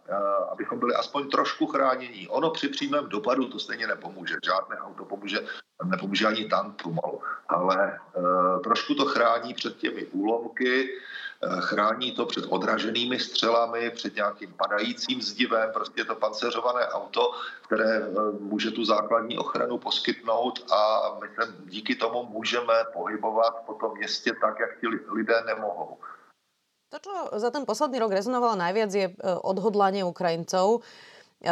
abychom 0.51 0.79
byli 0.79 0.95
aspoň 0.95 1.29
trošku 1.29 1.67
chránění. 1.67 2.27
Ono 2.27 2.49
při 2.49 2.67
přímém 2.67 3.09
dopadu 3.09 3.47
to 3.47 3.59
stejně 3.59 3.87
nepomůže. 3.87 4.35
Žádné 4.45 4.77
auto 4.77 5.05
pomůže, 5.05 5.39
nepomůže 5.83 6.27
ani 6.27 6.45
tank 6.45 6.81
pomalu. 6.83 7.21
Ale 7.49 7.91
e, 7.91 8.59
trošku 8.59 8.95
to 8.95 9.05
chrání 9.05 9.53
před 9.53 9.77
těmi 9.77 10.05
úlomky, 10.05 10.89
e, 10.89 11.61
chrání 11.61 12.11
to 12.11 12.25
před 12.25 12.45
odraženými 12.49 13.19
střelami, 13.19 13.89
před 13.89 14.15
nějakým 14.15 14.53
padajícím 14.53 15.21
zdivem. 15.21 15.69
Prostě 15.73 16.05
to 16.05 16.15
panceřované 16.15 16.87
auto, 16.87 17.31
které 17.65 18.07
může 18.39 18.71
tu 18.71 18.85
základní 18.85 19.37
ochranu 19.37 19.77
poskytnout 19.77 20.71
a 20.71 21.11
my 21.21 21.27
se 21.27 21.55
díky 21.65 21.95
tomu 21.95 22.23
můžeme 22.23 22.73
pohybovat 22.93 23.63
po 23.65 23.73
tom 23.73 23.97
městě 23.97 24.31
tak, 24.41 24.59
jak 24.59 24.79
ti 24.79 24.87
lidé 25.11 25.43
nemohou. 25.45 25.97
To, 26.91 26.99
čo 26.99 27.13
za 27.39 27.55
ten 27.55 27.63
posledný 27.63 28.03
rok 28.03 28.11
rezonovalo 28.11 28.59
najviac, 28.59 28.91
je 28.91 29.07
e, 29.07 29.13
odhodlanie 29.23 30.03
Ukrajincov. 30.03 30.83
E, 31.39 31.49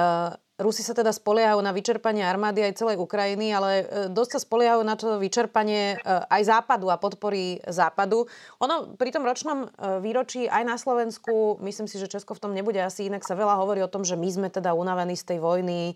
Rusi 0.60 0.84
sa 0.84 0.92
teda 0.92 1.16
spoliehajú 1.16 1.64
na 1.64 1.72
vyčerpanie 1.72 2.28
armády 2.28 2.60
aj 2.68 2.76
celej 2.76 3.00
Ukrajiny, 3.00 3.48
ale 3.56 3.72
e, 3.80 3.84
dosť 4.12 4.32
sa 4.36 4.40
spoliehajú 4.44 4.84
na 4.84 5.00
to 5.00 5.16
vyčerpanie 5.16 5.96
aj 6.04 6.42
západu 6.44 6.92
a 6.92 7.00
podpory 7.00 7.64
západu. 7.72 8.28
Ono 8.60 9.00
pri 9.00 9.16
tom 9.16 9.24
ročnom 9.24 9.72
výročí 10.04 10.52
aj 10.52 10.64
na 10.68 10.76
Slovensku, 10.76 11.64
myslím 11.64 11.88
si, 11.88 11.96
že 11.96 12.12
Česko 12.12 12.36
v 12.36 12.44
tom 12.44 12.52
nebude 12.52 12.84
asi 12.84 13.08
inak, 13.08 13.24
sa 13.24 13.40
veľa 13.40 13.64
hovorí 13.64 13.80
o 13.80 13.88
tom, 13.88 14.04
že 14.04 14.20
my 14.20 14.28
sme 14.28 14.48
teda 14.52 14.76
unavení 14.76 15.16
z 15.16 15.24
tej 15.24 15.40
vojny. 15.40 15.96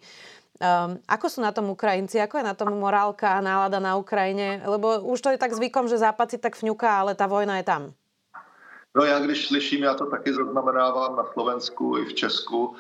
Um, 0.64 1.04
ako 1.10 1.28
sú 1.28 1.40
na 1.44 1.52
tom 1.52 1.68
Ukrajinci? 1.68 2.24
Ako 2.24 2.40
je 2.40 2.48
na 2.48 2.56
tom 2.56 2.72
morálka 2.80 3.36
a 3.36 3.44
nálada 3.44 3.84
na 3.84 4.00
Ukrajine? 4.00 4.64
Lebo 4.64 5.04
už 5.04 5.20
to 5.20 5.30
je 5.36 5.42
tak 5.42 5.52
zvykom, 5.52 5.92
že 5.92 6.00
Západ 6.00 6.32
si 6.32 6.38
tak 6.40 6.56
fňuká, 6.56 7.04
ale 7.04 7.18
tá 7.20 7.28
vojna 7.28 7.60
je 7.60 7.68
tam. 7.68 7.84
No 8.96 9.04
já 9.04 9.20
když 9.20 9.48
slyším, 9.48 9.84
já 9.84 9.94
to 9.94 10.06
taky 10.06 10.34
zaznamenávám 10.34 11.16
na 11.16 11.26
Slovensku 11.34 11.98
i 11.98 12.06
v 12.06 12.14
Česku, 12.14 12.76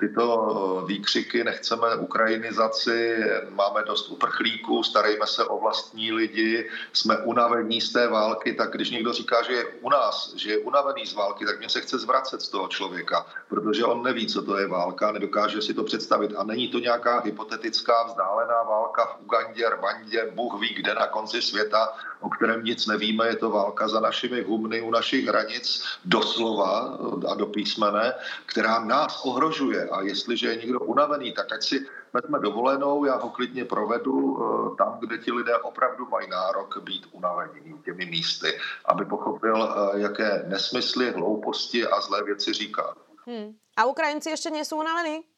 tyto 0.00 0.84
výkřiky, 0.86 1.44
nechceme 1.44 1.96
ukrajinizaci, 1.96 3.16
máme 3.50 3.82
dost 3.82 4.08
uprchlíků, 4.08 4.82
starejme 4.82 5.26
se 5.26 5.44
o 5.44 5.58
vlastní 5.58 6.12
lidi, 6.12 6.70
jsme 6.92 7.18
unavení 7.18 7.80
z 7.80 7.92
té 7.92 8.08
války, 8.08 8.52
tak 8.52 8.70
když 8.70 8.90
někdo 8.90 9.12
říká, 9.12 9.42
že 9.42 9.52
je 9.52 9.64
u 9.64 9.90
nás, 9.90 10.34
že 10.36 10.50
je 10.50 10.58
unavený 10.58 11.06
z 11.06 11.14
války, 11.14 11.46
tak 11.46 11.58
mě 11.58 11.68
se 11.68 11.80
chce 11.80 11.98
zvracet 11.98 12.42
z 12.42 12.48
toho 12.48 12.68
člověka, 12.68 13.26
protože 13.48 13.84
on 13.84 14.02
neví, 14.02 14.26
co 14.26 14.42
to 14.42 14.58
je 14.58 14.68
válka, 14.68 15.12
nedokáže 15.12 15.62
si 15.62 15.74
to 15.74 15.84
představit. 15.84 16.34
A 16.36 16.44
není 16.44 16.68
to 16.68 16.78
nějaká 16.78 17.20
hypotetická 17.20 18.02
vzdálená 18.02 18.62
válka 18.62 19.04
v 19.04 19.24
Ugandě, 19.24 19.68
Rwandě, 19.68 20.30
Bůh 20.34 20.60
ví 20.60 20.74
kde 20.74 20.94
na 20.94 21.06
konci 21.06 21.42
světa, 21.42 21.92
o 22.20 22.28
kterém 22.30 22.64
nic 22.64 22.86
nevíme, 22.86 23.28
je 23.28 23.36
to 23.36 23.50
válka 23.50 23.88
za 23.88 24.00
našimi 24.00 24.42
humny 24.42 24.80
u 24.80 24.90
našich 24.90 25.26
hranic, 25.26 25.84
doslova 26.04 26.98
a 27.28 27.34
do 27.34 27.46
písmene, 27.46 28.12
která 28.46 28.84
nás 28.84 29.24
ohrožuje. 29.24 29.88
A 29.88 30.02
jestliže 30.02 30.48
je 30.48 30.56
někdo 30.56 30.80
unavený, 30.80 31.32
tak 31.32 31.52
ať 31.52 31.62
si 31.62 31.86
vezme 32.12 32.38
dovolenou, 32.38 33.04
já 33.04 33.16
ho 33.16 33.30
klidně 33.30 33.64
provedu 33.64 34.38
eh, 34.38 34.76
tam, 34.76 34.98
kde 35.00 35.18
ti 35.18 35.32
lidé 35.32 35.58
opravdu 35.58 36.06
mají 36.08 36.28
nárok 36.30 36.78
být 36.82 37.06
unavení 37.12 37.80
těmi 37.84 38.06
místy, 38.06 38.58
aby 38.84 39.04
pochopil, 39.04 39.64
eh, 39.64 40.00
jaké 40.00 40.44
nesmysly, 40.48 41.10
hlouposti 41.10 41.86
a 41.86 42.00
zlé 42.00 42.24
věci 42.24 42.52
říká. 42.52 42.94
Hmm. 43.26 43.56
A 43.76 43.84
Ukrajinci 43.84 44.30
ještě 44.30 44.50
nejsou 44.50 44.80
unavení? 44.80 45.35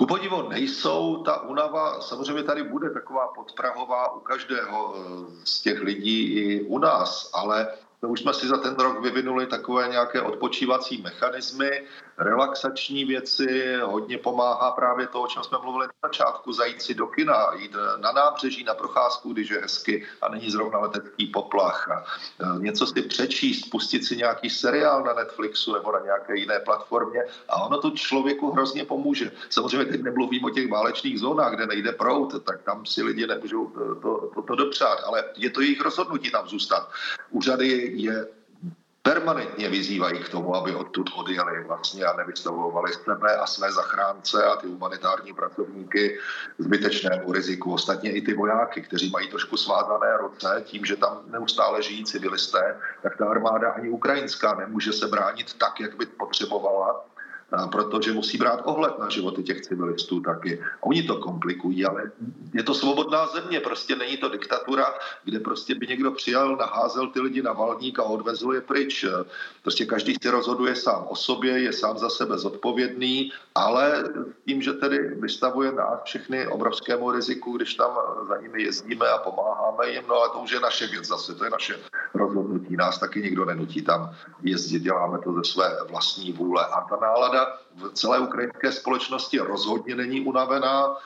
Ku 0.00 0.06
podivu 0.06 0.48
nejsou, 0.48 1.22
ta 1.22 1.40
unava 1.40 2.00
samozřejmě 2.00 2.42
tady 2.42 2.62
bude 2.62 2.90
taková 2.90 3.28
podprahová 3.28 4.12
u 4.12 4.20
každého 4.20 4.94
eh, 4.96 5.00
z 5.44 5.60
těch 5.60 5.80
lidí 5.80 6.24
i 6.24 6.62
u 6.62 6.78
nás, 6.78 7.30
ale 7.34 7.68
to 8.00 8.08
už 8.08 8.20
jsme 8.20 8.34
si 8.34 8.48
za 8.48 8.56
ten 8.56 8.74
rok 8.74 9.02
vyvinuli 9.02 9.46
takové 9.46 9.88
nějaké 9.88 10.22
odpočívací 10.22 11.02
mechanismy, 11.02 11.70
relaxační 12.18 13.04
věci, 13.04 13.76
hodně 13.82 14.18
pomáhá 14.18 14.70
právě 14.70 15.06
to, 15.06 15.22
o 15.22 15.26
čem 15.26 15.42
jsme 15.42 15.58
mluvili 15.62 15.86
na 15.86 16.08
začátku, 16.08 16.52
zajít 16.52 16.82
si 16.82 16.94
do 16.94 17.06
kina, 17.06 17.52
jít 17.58 17.76
na 18.00 18.12
nábřeží, 18.12 18.64
na 18.64 18.74
procházku, 18.74 19.32
když 19.32 19.50
je 19.50 19.60
hezky 19.60 20.06
a 20.22 20.28
není 20.28 20.50
zrovna 20.50 20.78
letecký 20.78 21.26
poplach. 21.26 21.88
A 21.90 22.04
e, 22.40 22.58
něco 22.58 22.86
si 22.86 23.02
přečíst, 23.02 23.70
pustit 23.70 24.04
si 24.04 24.16
nějaký 24.16 24.50
seriál 24.50 25.04
na 25.04 25.14
Netflixu 25.14 25.74
nebo 25.74 25.92
na 25.92 26.00
nějaké 26.00 26.36
jiné 26.36 26.60
platformě 26.60 27.20
a 27.48 27.62
ono 27.62 27.78
to 27.78 27.90
člověku 27.90 28.50
hrozně 28.50 28.84
pomůže. 28.84 29.32
Samozřejmě 29.50 29.84
teď 29.84 30.02
nemluvím 30.02 30.44
o 30.44 30.50
těch 30.50 30.70
válečných 30.70 31.20
zónách, 31.20 31.54
kde 31.54 31.66
nejde 31.66 31.92
prout, 31.92 32.44
tak 32.44 32.62
tam 32.62 32.86
si 32.86 33.02
lidi 33.02 33.26
nemůžou 33.26 33.66
to, 33.66 33.94
to, 33.94 34.30
to, 34.34 34.42
to 34.42 34.54
dopřát, 34.54 34.98
ale 35.04 35.24
je 35.36 35.50
to 35.50 35.60
jejich 35.60 35.80
rozhodnutí 35.80 36.30
tam 36.30 36.48
zůstat. 36.48 36.90
Úřady 37.30 37.89
je 37.94 38.26
permanentně 39.02 39.68
vyzývají 39.68 40.18
k 40.18 40.28
tomu, 40.28 40.56
aby 40.56 40.74
odtud 40.74 41.10
odjeli 41.16 41.64
vlastně 41.64 42.04
a 42.04 42.16
nevystavovali 42.16 42.92
sebe 42.92 43.36
a 43.36 43.46
své 43.46 43.72
zachránce 43.72 44.44
a 44.44 44.56
ty 44.56 44.66
humanitární 44.66 45.32
pracovníky 45.32 46.18
zbytečnému 46.58 47.32
riziku. 47.32 47.74
Ostatně 47.74 48.12
i 48.12 48.20
ty 48.20 48.34
vojáky, 48.34 48.82
kteří 48.82 49.10
mají 49.10 49.28
trošku 49.28 49.56
svázané 49.56 50.16
ruce 50.16 50.62
tím, 50.64 50.84
že 50.84 50.96
tam 50.96 51.22
neustále 51.26 51.82
žijí 51.82 52.04
civilisté, 52.04 52.76
tak 53.02 53.16
ta 53.16 53.26
armáda 53.26 53.70
ani 53.70 53.88
ukrajinská 53.88 54.54
nemůže 54.54 54.92
se 54.92 55.08
bránit 55.08 55.54
tak, 55.54 55.80
jak 55.80 55.96
by 55.96 56.06
potřebovala 56.06 57.04
protože 57.72 58.12
musí 58.12 58.38
brát 58.38 58.60
ohled 58.64 58.98
na 58.98 59.08
životy 59.08 59.42
těch 59.42 59.60
civilistů 59.60 60.20
taky. 60.20 60.62
Oni 60.80 61.02
to 61.02 61.16
komplikují, 61.16 61.86
ale 61.86 62.10
je 62.54 62.62
to 62.62 62.74
svobodná 62.74 63.26
země, 63.26 63.60
prostě 63.60 63.96
není 63.96 64.16
to 64.16 64.28
diktatura, 64.28 64.86
kde 65.24 65.40
prostě 65.40 65.74
by 65.74 65.86
někdo 65.86 66.10
přijal, 66.10 66.56
naházel 66.56 67.06
ty 67.06 67.20
lidi 67.20 67.42
na 67.42 67.52
valník 67.52 67.98
a 67.98 68.02
odvezl 68.02 68.52
je 68.52 68.60
pryč. 68.60 69.04
Prostě 69.62 69.86
každý 69.86 70.14
si 70.22 70.30
rozhoduje 70.30 70.76
sám 70.76 71.06
o 71.08 71.16
sobě, 71.16 71.62
je 71.62 71.72
sám 71.72 71.98
za 71.98 72.10
sebe 72.10 72.38
zodpovědný, 72.38 73.32
ale 73.54 74.04
tím, 74.46 74.62
že 74.62 74.72
tedy 74.72 74.98
vystavuje 74.98 75.72
nás 75.72 76.00
všechny 76.04 76.46
obrovskému 76.46 77.10
riziku, 77.10 77.56
když 77.56 77.74
tam 77.74 77.90
za 78.28 78.40
nimi 78.40 78.62
jezdíme 78.62 79.08
a 79.08 79.18
pomáháme 79.18 79.90
jim, 79.90 80.04
no 80.08 80.14
ale 80.14 80.28
to 80.28 80.38
už 80.38 80.50
je 80.50 80.60
naše 80.60 80.86
věc 80.86 81.04
zase, 81.04 81.34
to 81.34 81.44
je 81.44 81.50
naše 81.50 81.74
rozhodnutí. 82.14 82.76
Nás 82.76 82.98
taky 82.98 83.22
nikdo 83.22 83.44
nenutí 83.44 83.82
tam 83.82 84.14
jezdit, 84.42 84.80
děláme 84.80 85.18
to 85.18 85.32
ze 85.32 85.44
své 85.44 85.76
vlastní 85.90 86.32
vůle. 86.32 86.66
A 86.66 86.80
ta 86.80 86.98
nálada 87.00 87.39
vláda 87.40 87.58
v 87.74 87.92
celé 87.92 88.18
ukrajinské 88.18 88.72
společnosti 88.72 89.38
rozhodně 89.38 89.94
není 89.94 90.20
unavená. 90.20 90.96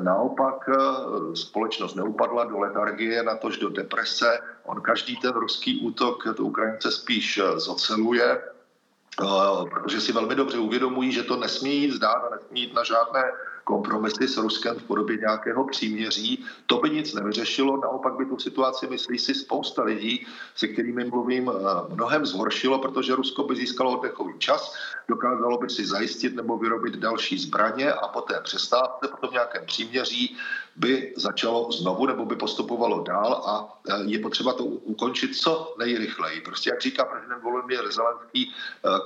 Naopak 0.00 0.68
eh, 0.68 1.36
společnost 1.36 1.94
neupadla 1.94 2.44
do 2.44 2.58
letargie, 2.58 3.22
natož 3.22 3.56
do 3.56 3.68
deprese. 3.68 4.38
On 4.64 4.80
každý 4.80 5.16
ten 5.16 5.32
ruský 5.32 5.80
útok 5.80 6.24
to 6.36 6.44
Ukrajince 6.44 6.90
spíš 6.90 7.38
eh, 7.38 7.60
zoceluje, 7.60 8.24
eh, 8.24 9.64
protože 9.70 10.00
si 10.00 10.12
velmi 10.12 10.34
dobře 10.34 10.58
uvědomují, 10.58 11.12
že 11.12 11.22
to 11.22 11.36
nesmí 11.36 11.76
jít 11.76 11.92
zdát 11.92 12.24
a 12.24 12.34
nesmí 12.34 12.60
jít 12.60 12.74
na 12.74 12.84
žádné 12.84 13.22
kompromisy 13.64 14.28
s 14.28 14.36
Ruskem 14.36 14.76
v 14.76 14.82
podobě 14.82 15.16
nějakého 15.16 15.64
příměří. 15.64 16.44
To 16.66 16.78
by 16.78 16.90
nic 16.90 17.14
nevyřešilo, 17.14 17.76
naopak 17.76 18.14
by 18.16 18.26
tu 18.26 18.38
situaci, 18.38 18.86
myslí 18.86 19.18
si, 19.18 19.34
spousta 19.34 19.82
lidí, 19.82 20.26
se 20.54 20.66
kterými 20.66 21.04
mluvím, 21.04 21.50
eh, 21.50 21.94
mnohem 21.94 22.26
zhoršilo, 22.26 22.78
protože 22.78 23.14
Rusko 23.14 23.44
by 23.44 23.56
získalo 23.56 23.98
oddechový 23.98 24.34
čas, 24.38 24.74
dokázalo 25.08 25.58
by 25.58 25.70
si 25.70 25.86
zajistit 25.86 26.36
nebo 26.36 26.58
vyrobit 26.58 26.96
další 26.96 27.38
zbraně 27.38 27.92
a 27.92 28.08
poté 28.08 28.40
přestávce, 28.40 29.08
potom 29.08 29.30
nějakém 29.32 29.66
příměří 29.66 30.36
by 30.76 31.12
začalo 31.16 31.72
znovu 31.72 32.06
nebo 32.06 32.24
by 32.24 32.36
postupovalo 32.36 33.02
dál 33.02 33.32
a 33.46 33.80
e, 33.88 34.04
je 34.04 34.18
potřeba 34.18 34.52
to 34.52 34.64
ukončit 34.64 35.36
co 35.36 35.74
nejrychleji. 35.78 36.40
Prostě 36.40 36.70
jak 36.70 36.80
říká 36.80 37.04
prezident 37.04 37.42
Volodymyr 37.42 37.92
Zelenský, 37.92 38.50
e, 38.50 38.52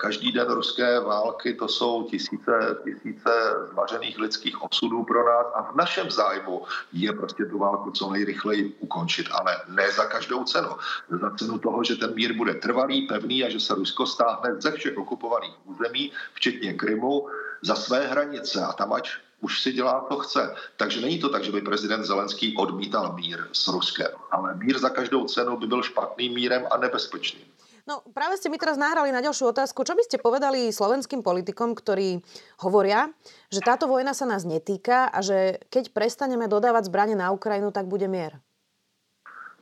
každý 0.00 0.32
den 0.32 0.48
ruské 0.48 1.00
války 1.00 1.54
to 1.54 1.68
jsou 1.68 2.02
tisíce, 2.02 2.76
tisíce 2.84 3.30
zmařených 3.72 4.18
lidských 4.18 4.62
osudů 4.62 5.04
pro 5.04 5.26
nás 5.26 5.46
a 5.54 5.62
v 5.72 5.76
našem 5.76 6.10
zájmu 6.10 6.62
je 6.92 7.12
prostě 7.12 7.44
tu 7.44 7.58
válku 7.58 7.90
co 7.90 8.10
nejrychleji 8.10 8.76
ukončit, 8.80 9.26
ale 9.30 9.56
ne 9.68 9.90
za 9.92 10.04
každou 10.06 10.44
cenu. 10.44 10.70
Za 11.10 11.30
cenu 11.30 11.58
toho, 11.58 11.84
že 11.84 11.96
ten 11.96 12.14
mír 12.14 12.32
bude 12.32 12.54
trvalý, 12.54 13.06
pevný 13.06 13.44
a 13.44 13.48
že 13.48 13.60
se 13.60 13.74
Rusko 13.74 14.06
stáhne 14.06 14.60
ze 14.60 14.70
všech 14.72 14.98
okupovaných 14.98 15.54
území, 15.64 16.12
včetně 16.34 16.74
Krymu, 16.74 17.28
za 17.62 17.74
své 17.74 18.06
hranice 18.06 18.62
a 18.62 18.72
tam 18.72 18.92
ať 18.92 19.25
už 19.40 19.62
si 19.62 19.72
dělá, 19.72 20.06
co 20.08 20.16
chce. 20.16 20.54
Takže 20.76 21.00
není 21.00 21.18
to 21.18 21.28
tak, 21.28 21.44
že 21.44 21.52
by 21.52 21.60
prezident 21.60 22.04
Zelenský 22.04 22.56
odmítal 22.56 23.12
mír 23.12 23.48
s 23.52 23.68
Ruskem, 23.68 24.10
ale 24.30 24.54
mír 24.54 24.78
za 24.78 24.90
každou 24.90 25.24
cenu 25.24 25.56
by 25.56 25.66
byl 25.66 25.82
špatným 25.82 26.34
mírem 26.34 26.66
a 26.70 26.76
nebezpečným. 26.76 27.46
No 27.86 28.02
práve 28.02 28.34
ste 28.34 28.50
mi 28.50 28.58
teraz 28.58 28.74
nahrali 28.74 29.14
na 29.14 29.22
ďalšiu 29.22 29.54
otázku. 29.54 29.86
Čo 29.86 29.94
by 29.94 30.02
ste 30.02 30.18
povedali 30.18 30.74
slovenským 30.74 31.22
politikom, 31.22 31.78
ktorí 31.78 32.18
hovoria, 32.66 33.14
že 33.46 33.62
táto 33.62 33.86
vojna 33.86 34.10
sa 34.10 34.26
nás 34.26 34.42
netýka 34.42 35.06
a 35.06 35.22
že 35.22 35.62
keď 35.70 35.94
prestaneme 35.94 36.50
dodávať 36.50 36.90
zbranie 36.90 37.14
na 37.14 37.30
Ukrajinu, 37.30 37.70
tak 37.70 37.86
bude 37.86 38.10
mier? 38.10 38.42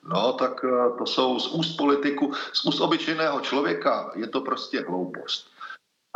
No, 0.09 0.33
tak 0.41 0.65
eh, 0.65 0.97
to 0.99 1.05
jsou 1.07 1.39
z 1.39 1.47
úst 1.53 1.77
politiku, 1.77 2.33
z 2.53 2.65
úst 2.65 2.81
obyčejného 2.81 3.41
člověka 3.41 4.13
je 4.17 4.27
to 4.27 4.41
prostě 4.41 4.81
hloupost. 4.81 5.54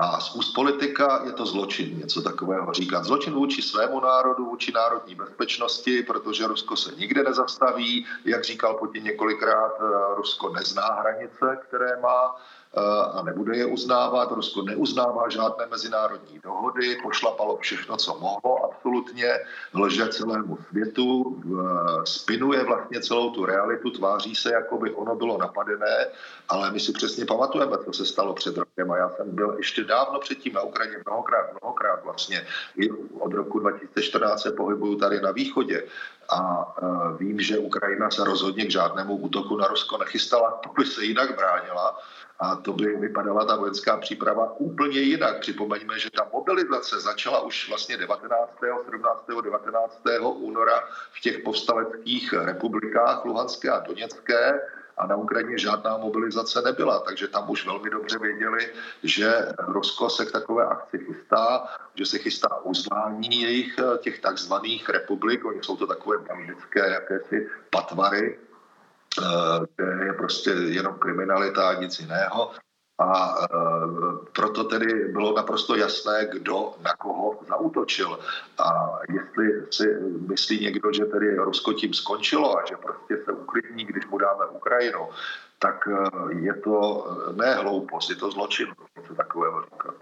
A 0.00 0.20
z 0.20 0.34
úst 0.34 0.54
politika 0.54 1.22
je 1.26 1.32
to 1.32 1.46
zločin, 1.46 1.98
něco 1.98 2.22
takového 2.22 2.72
říkat. 2.72 3.04
Zločin 3.04 3.32
vůči 3.32 3.62
svému 3.62 4.00
národu, 4.00 4.44
vůči 4.44 4.72
národní 4.72 5.14
bezpečnosti, 5.14 6.02
protože 6.02 6.46
Rusko 6.46 6.76
se 6.76 6.94
nikde 6.94 7.22
nezastaví. 7.22 8.06
Jak 8.24 8.44
říkal 8.44 8.74
Putin 8.74 9.04
několikrát, 9.04 9.72
eh, 9.80 10.14
Rusko 10.14 10.48
nezná 10.48 10.86
hranice, 10.86 11.58
které 11.68 12.00
má 12.00 12.36
a 13.12 13.22
nebude 13.22 13.56
je 13.56 13.66
uznávat. 13.66 14.32
Rusko 14.32 14.62
neuznává 14.62 15.28
žádné 15.28 15.66
mezinárodní 15.66 16.38
dohody, 16.38 16.96
pošlapalo 17.02 17.56
všechno, 17.56 17.96
co 17.96 18.18
mohlo. 18.18 18.64
Absolutně, 18.64 19.38
lže 19.74 20.08
celému 20.08 20.58
světu, 20.68 21.40
eh, 21.44 22.06
spinuje 22.06 22.64
vlastně 22.64 23.00
celou 23.00 23.30
tu 23.30 23.44
realitu, 23.44 23.90
tváří 23.90 24.34
se, 24.34 24.52
jako 24.52 24.78
by 24.78 24.94
ono 24.94 25.16
bylo 25.16 25.38
napadené, 25.38 26.06
ale 26.48 26.70
my 26.70 26.80
si 26.80 26.92
přesně 26.92 27.24
pamatujeme, 27.24 27.76
co 27.84 27.92
se 27.92 28.06
stalo 28.06 28.34
před 28.34 28.56
rokem. 28.56 28.90
A 28.90 28.96
já 28.96 29.10
jsem 29.10 29.34
byl 29.34 29.54
ještě 29.56 29.84
dávno 29.84 30.18
předtím 30.18 30.52
na 30.52 30.62
Ukrajině 30.62 30.96
mnohokrát, 31.06 31.46
mnohokrát 31.60 32.04
vlastně. 32.04 32.46
I 32.76 32.90
od 33.20 33.32
roku 33.32 33.58
2014 33.58 34.42
se 34.42 34.52
pohybuju 34.52 34.96
tady 34.96 35.20
na 35.20 35.30
východě 35.30 35.82
a 36.28 36.74
eh, 36.82 37.16
vím, 37.18 37.40
že 37.40 37.58
Ukrajina 37.58 38.10
se 38.10 38.24
rozhodně 38.24 38.64
k 38.64 38.70
žádnému 38.70 39.16
útoku 39.16 39.56
na 39.56 39.66
Rusko 39.66 39.98
nechystala, 39.98 40.60
by 40.78 40.86
se 40.86 41.04
jinak 41.04 41.36
bránila 41.36 41.98
a 42.40 42.56
to 42.56 42.72
by 42.72 42.96
vypadala 42.96 43.44
ta 43.44 43.56
vojenská 43.56 43.96
příprava 43.96 44.60
úplně 44.60 45.00
jinak. 45.00 45.40
Připomeňme, 45.40 45.98
že 45.98 46.10
ta 46.10 46.28
mobilizace 46.32 47.00
začala 47.00 47.40
už 47.40 47.68
vlastně 47.68 47.96
19. 47.96 48.58
17. 48.84 49.26
19. 49.44 50.02
února 50.22 50.84
v 51.12 51.20
těch 51.20 51.38
povstaleckých 51.38 52.32
republikách 52.32 53.24
Luhanské 53.24 53.70
a 53.70 53.78
Doněcké 53.78 54.60
a 54.98 55.06
na 55.06 55.16
Ukrajině 55.16 55.58
žádná 55.58 55.96
mobilizace 55.96 56.62
nebyla, 56.62 57.00
takže 57.00 57.28
tam 57.28 57.50
už 57.50 57.66
velmi 57.66 57.90
dobře 57.90 58.18
věděli, 58.18 58.72
že 59.02 59.48
Rusko 59.58 60.10
se 60.10 60.26
k 60.26 60.32
takové 60.32 60.66
akci 60.66 60.98
chystá, 60.98 61.68
že 61.94 62.06
se 62.06 62.18
chystá 62.18 62.60
uznání 62.62 63.42
jejich 63.42 63.76
těch 63.98 64.20
takzvaných 64.20 64.88
republik, 64.88 65.44
oni 65.44 65.62
jsou 65.62 65.76
to 65.76 65.86
takové 65.86 66.18
bandické 66.18 66.90
jakési 66.90 67.48
patvary, 67.70 68.38
kde 69.76 70.04
je 70.04 70.12
prostě 70.12 70.50
jenom 70.50 70.94
kriminalita 70.94 71.68
a 71.68 71.80
nic 71.80 72.00
jiného. 72.00 72.50
A 72.98 73.34
e, 73.34 73.46
proto 74.32 74.64
tedy 74.64 75.08
bylo 75.12 75.36
naprosto 75.36 75.76
jasné, 75.76 76.26
kdo 76.32 76.74
na 76.82 76.96
koho 76.96 77.38
zautočil. 77.48 78.18
A 78.58 78.98
jestli 79.08 79.46
si 79.70 79.86
myslí 80.28 80.60
někdo, 80.60 80.92
že 80.92 81.04
tedy 81.04 81.36
Rusko 81.36 81.72
tím 81.72 81.94
skončilo 81.94 82.58
a 82.58 82.66
že 82.68 82.76
prostě 82.76 83.16
se 83.24 83.32
uklidní, 83.32 83.84
když 83.84 84.06
mu 84.06 84.18
dáme 84.18 84.46
Ukrajinu, 84.46 85.08
tak 85.58 85.88
e, 85.88 85.94
je 86.34 86.54
to 86.54 87.06
ne 87.34 87.54
hloupost, 87.54 88.10
je 88.10 88.16
to 88.16 88.30
zločin 88.30 88.68
něco 88.96 89.14
takového 89.14 89.62
říkat. 89.62 89.94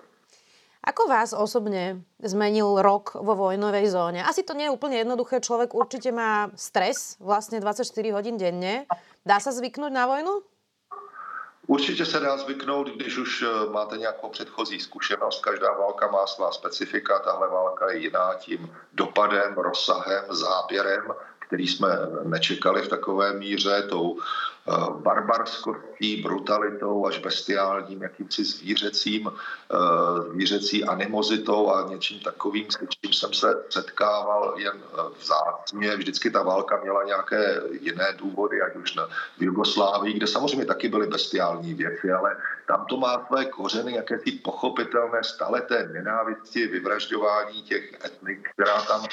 Ako 0.87 1.11
vás 1.11 1.35
osobne 1.35 2.07
zmenil 2.23 2.79
rok 2.79 3.19
vo 3.19 3.35
vojnovej 3.35 3.91
zóne? 3.91 4.23
Asi 4.23 4.47
to 4.47 4.55
nie 4.55 4.71
je 4.71 4.75
úplne 4.79 5.03
jednoduché. 5.03 5.43
Človek 5.43 5.75
určite 5.75 6.15
má 6.15 6.47
stres, 6.55 7.19
vlastne 7.19 7.59
24 7.59 7.91
hodín 8.15 8.39
denne. 8.39 8.87
Dá 9.27 9.43
sa 9.43 9.51
zvyknúť 9.51 9.91
na 9.91 10.07
vojnu? 10.07 10.47
Určitě 11.67 12.07
se 12.07 12.21
dá 12.21 12.37
zvyknout, 12.37 12.89
když 12.97 13.19
už 13.19 13.43
eh, 13.43 13.71
máte 13.71 13.99
nějakou 13.99 14.29
předchozí 14.29 14.81
zkušenost. 14.81 15.41
Každá 15.41 15.73
válka 15.73 16.07
má 16.07 16.27
svá 16.27 16.53
specifika, 16.53 17.19
tahle 17.19 17.49
válka 17.49 17.91
je 17.91 17.99
jiná 17.99 18.35
tím 18.35 18.77
dopadem, 18.93 19.55
rozsahem, 19.55 20.25
záběrem, 20.31 21.15
který 21.39 21.69
jsme 21.69 21.89
nečekali 22.25 22.83
v 22.83 22.89
takové 22.89 23.33
míře, 23.33 23.83
tou 23.83 24.19
barbarskostí, 24.99 26.23
brutalitou 26.23 27.07
až 27.07 27.19
bestiálním, 27.19 28.03
jakýmsi 28.03 28.45
zvířecím, 28.45 29.31
eh, 29.31 30.33
zvířecí 30.33 30.85
animozitou 30.85 31.71
a 31.71 31.89
něčím 31.89 32.21
takovým, 32.21 32.71
s 32.71 32.79
čím 32.89 33.13
jsem 33.13 33.35
se 33.35 33.65
setkával 33.71 34.55
jen 34.57 34.75
eh, 34.77 34.97
v 35.19 35.27
zácně. 35.27 35.97
Vždycky 35.97 36.31
ta 36.31 36.43
válka 36.43 36.81
měla 36.83 37.05
nějaké 37.05 37.63
jiné 37.81 38.07
důvody, 38.19 38.63
ať 38.63 38.77
už 38.77 38.95
na, 38.95 39.09
Jugoslávii, 39.41 40.15
kde 40.15 40.27
samozřejmě 40.27 40.67
taky 40.67 40.89
byly 40.89 41.07
bestiální 41.07 41.75
věci, 41.75 42.13
ale 42.13 42.37
tam 42.67 42.87
to 42.87 42.97
má 42.97 43.27
své 43.27 43.45
kořeny, 43.45 43.95
jakési 43.95 44.31
pochopitelné 44.33 45.25
staleté 45.25 45.89
nenávisti, 45.93 46.67
vyvražďování 46.67 47.63
těch 47.63 48.05
etnik, 48.05 48.49
která 48.53 48.83
tam 48.83 49.05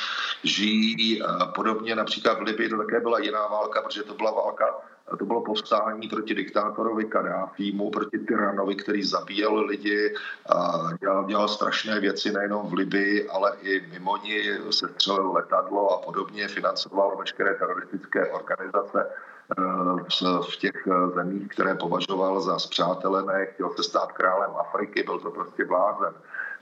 žijí. 0.43 1.21
Podobně 1.55 1.95
například 1.95 2.39
v 2.39 2.41
Libii 2.41 2.69
to 2.69 2.77
také 2.77 2.99
byla 2.99 3.19
jiná 3.19 3.47
válka, 3.47 3.81
protože 3.81 4.03
to 4.03 4.13
byla 4.13 4.31
válka 4.31 4.65
to 5.17 5.25
bylo 5.25 5.41
povstání 5.41 6.07
proti 6.07 6.35
diktátorovi 6.35 7.05
Kadáfímu, 7.05 7.89
proti 7.89 8.17
tyranovi, 8.17 8.75
který 8.75 9.03
zabíjel 9.03 9.59
lidi, 9.59 10.15
a 10.49 10.89
dělal, 10.99 11.25
dělal 11.25 11.47
strašné 11.47 11.99
věci 11.99 12.31
nejenom 12.31 12.67
v 12.67 12.73
Libii, 12.73 13.29
ale 13.29 13.57
i 13.61 13.87
mimo 13.91 14.17
ní. 14.17 14.39
Se 14.69 14.87
střelil 14.87 15.31
letadlo 15.31 15.89
a 15.93 15.97
podobně, 16.05 16.47
financoval 16.47 17.17
veškeré 17.17 17.53
teroristické 17.53 18.31
organizace 18.31 19.05
eh, 19.05 20.41
v 20.51 20.55
těch 20.55 20.87
zemích, 21.15 21.47
které 21.47 21.75
považoval 21.75 22.41
za 22.41 22.59
zpřátelené, 22.59 23.45
chtěl 23.45 23.69
se 23.75 23.83
stát 23.83 24.11
králem 24.11 24.51
Afriky, 24.57 25.03
byl 25.03 25.19
to 25.19 25.31
prostě 25.31 25.65
blázen. 25.65 26.13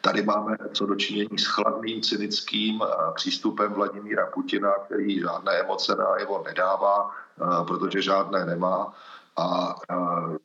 Tady 0.01 0.23
máme 0.23 0.57
co 0.73 0.85
dočinění 0.85 1.37
s 1.37 1.47
chladným, 1.47 2.01
cynickým 2.01 2.81
eh, 2.81 2.87
přístupem 3.13 3.73
Vladimíra 3.73 4.25
Putina, 4.25 4.71
který 4.85 5.19
žádné 5.19 5.51
emoce 5.59 5.95
na 5.95 6.17
jeho 6.17 6.43
nedává, 6.43 7.09
eh, 7.09 7.30
protože 7.67 8.01
žádné 8.01 8.45
nemá. 8.45 8.93
A 9.37 9.75
eh, 9.91 10.37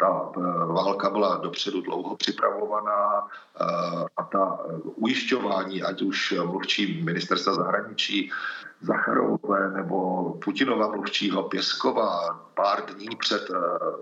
ta 0.00 0.30
válka 0.66 1.10
byla 1.10 1.36
dopředu 1.36 1.80
dlouho 1.80 2.16
připravovaná 2.16 3.26
a 4.16 4.22
ta 4.22 4.58
ujišťování, 4.82 5.82
ať 5.82 6.02
už 6.02 6.34
mluvčí 6.46 7.02
ministerstva 7.02 7.54
zahraničí 7.54 8.30
Zacharové 8.80 9.70
nebo 9.70 10.30
Putinova 10.44 10.88
mluvčího 10.88 11.42
Pěskova 11.42 12.40
pár 12.54 12.84
dní 12.84 13.08
před 13.16 13.50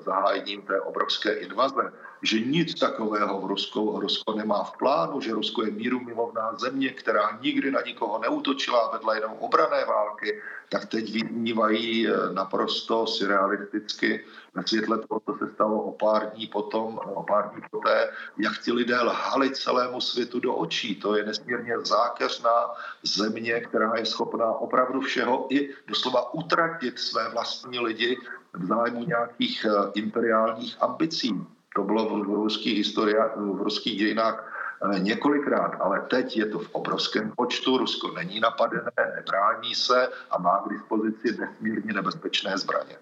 zahájením 0.05 0.62
té 0.62 0.81
obrovské 0.81 1.33
invaze, 1.33 1.92
že 2.25 2.41
nic 2.41 2.75
takového 2.81 3.41
v 3.41 3.45
Rusko, 3.45 4.01
Rusko 4.01 4.33
nemá 4.33 4.65
v 4.65 4.77
plánu, 4.79 5.21
že 5.21 5.33
Rusko 5.33 5.65
je 5.65 5.71
míru 5.71 6.01
milovná 6.01 6.57
země, 6.57 6.91
která 6.91 7.39
nikdy 7.41 7.71
na 7.71 7.81
nikoho 7.81 8.19
neutočila, 8.19 8.91
vedla 8.93 9.15
jenom 9.15 9.33
obrané 9.33 9.85
války, 9.85 10.43
tak 10.69 10.87
teď 10.87 11.13
vyznívají 11.13 12.09
eh, 12.09 12.13
naprosto 12.33 13.07
surrealisticky 13.07 14.25
ve 14.55 14.63
světle 14.67 14.99
toho, 14.99 15.21
co 15.21 15.37
se 15.39 15.53
stalo 15.55 15.83
o 15.83 15.93
pár 15.93 16.31
dní 16.31 16.47
potom, 16.47 16.99
o 17.05 17.23
pár 17.23 17.51
dní 17.51 17.63
poté, 17.71 18.11
jak 18.39 18.59
ti 18.59 18.73
lidé 18.73 19.01
lhali 19.01 19.51
celému 19.51 20.01
světu 20.01 20.41
do 20.41 20.55
očí. 20.55 20.95
To 20.95 21.17
je 21.17 21.25
nesmírně 21.25 21.79
zákeřná 21.81 22.75
země, 23.03 23.61
která 23.61 23.93
je 23.97 24.07
schopná 24.07 24.53
opravdu 24.53 25.01
všeho 25.01 25.47
i 25.51 25.71
doslova 25.87 26.35
utratit 26.35 26.99
své 26.99 27.29
vlastní 27.29 27.79
lidi 27.81 28.17
v 28.53 28.67
zájmu 28.67 29.05
nějakých 29.05 29.67
eh, 29.69 29.91
imperiálních 29.95 30.77
ambicí. 30.81 31.54
To 31.75 31.83
bylo 31.83 32.07
v 32.07 32.23
ruských, 32.23 32.77
historii, 32.79 33.17
v 33.37 33.63
ruských 33.63 33.99
dějinách 33.99 34.37
eh, 34.39 34.99
několikrát, 34.99 35.75
ale 35.81 36.07
teď 36.11 36.37
je 36.37 36.47
to 36.47 36.59
v 36.59 36.71
obrovském 36.73 37.33
počtu. 37.37 37.79
Rusko 37.79 38.15
není 38.15 38.41
napadené, 38.41 38.93
nebrání 39.17 39.75
se 39.75 40.09
a 40.31 40.39
má 40.39 40.63
k 40.63 40.71
dispozici 40.71 41.37
nesmírně 41.39 41.93
nebezpečné 41.93 42.59
zbraně. 42.59 42.97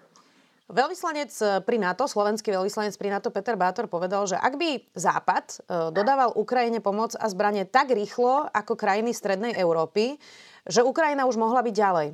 Veľvyslanec 0.73 1.29
eh, 1.29 1.61
pri 1.61 1.77
NATO, 1.77 2.07
slovenský 2.09 2.49
veľvyslanec 2.49 2.97
pri 2.97 3.09
NATO 3.13 3.29
Peter 3.29 3.53
Bátor 3.53 3.85
povedal, 3.85 4.25
že 4.25 4.39
ak 4.39 4.57
by 4.57 4.81
Západ 4.97 5.45
eh, 5.45 5.93
dodával 5.93 6.33
Ukrajine 6.33 6.81
pomoc 6.81 7.13
a 7.19 7.29
zbranie 7.29 7.69
tak 7.69 7.93
rýchlo 7.93 8.49
ako 8.49 8.73
krajiny 8.73 9.13
Strednej 9.13 9.53
Európy, 9.53 10.17
že 10.65 10.81
Ukrajina 10.81 11.29
už 11.29 11.35
mohla 11.35 11.59
byť 11.59 11.75
ďalej, 11.75 12.09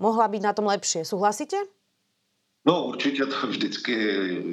mohla 0.00 0.24
byť 0.32 0.40
na 0.40 0.52
tom 0.56 0.64
lepšie. 0.64 1.04
Súhlasíte? 1.04 1.75
No 2.66 2.84
určitě 2.84 3.26
to 3.26 3.46
vždycky 3.46 3.92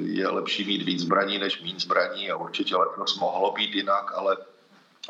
je 0.04 0.28
lepší 0.28 0.64
mít 0.64 0.82
víc 0.82 1.00
zbraní 1.00 1.38
než 1.38 1.62
méně 1.62 1.78
zbraní 1.78 2.30
a 2.30 2.36
určitě 2.36 2.76
letos 2.76 3.18
mohlo 3.18 3.52
být 3.52 3.74
jinak, 3.74 4.12
ale 4.14 4.36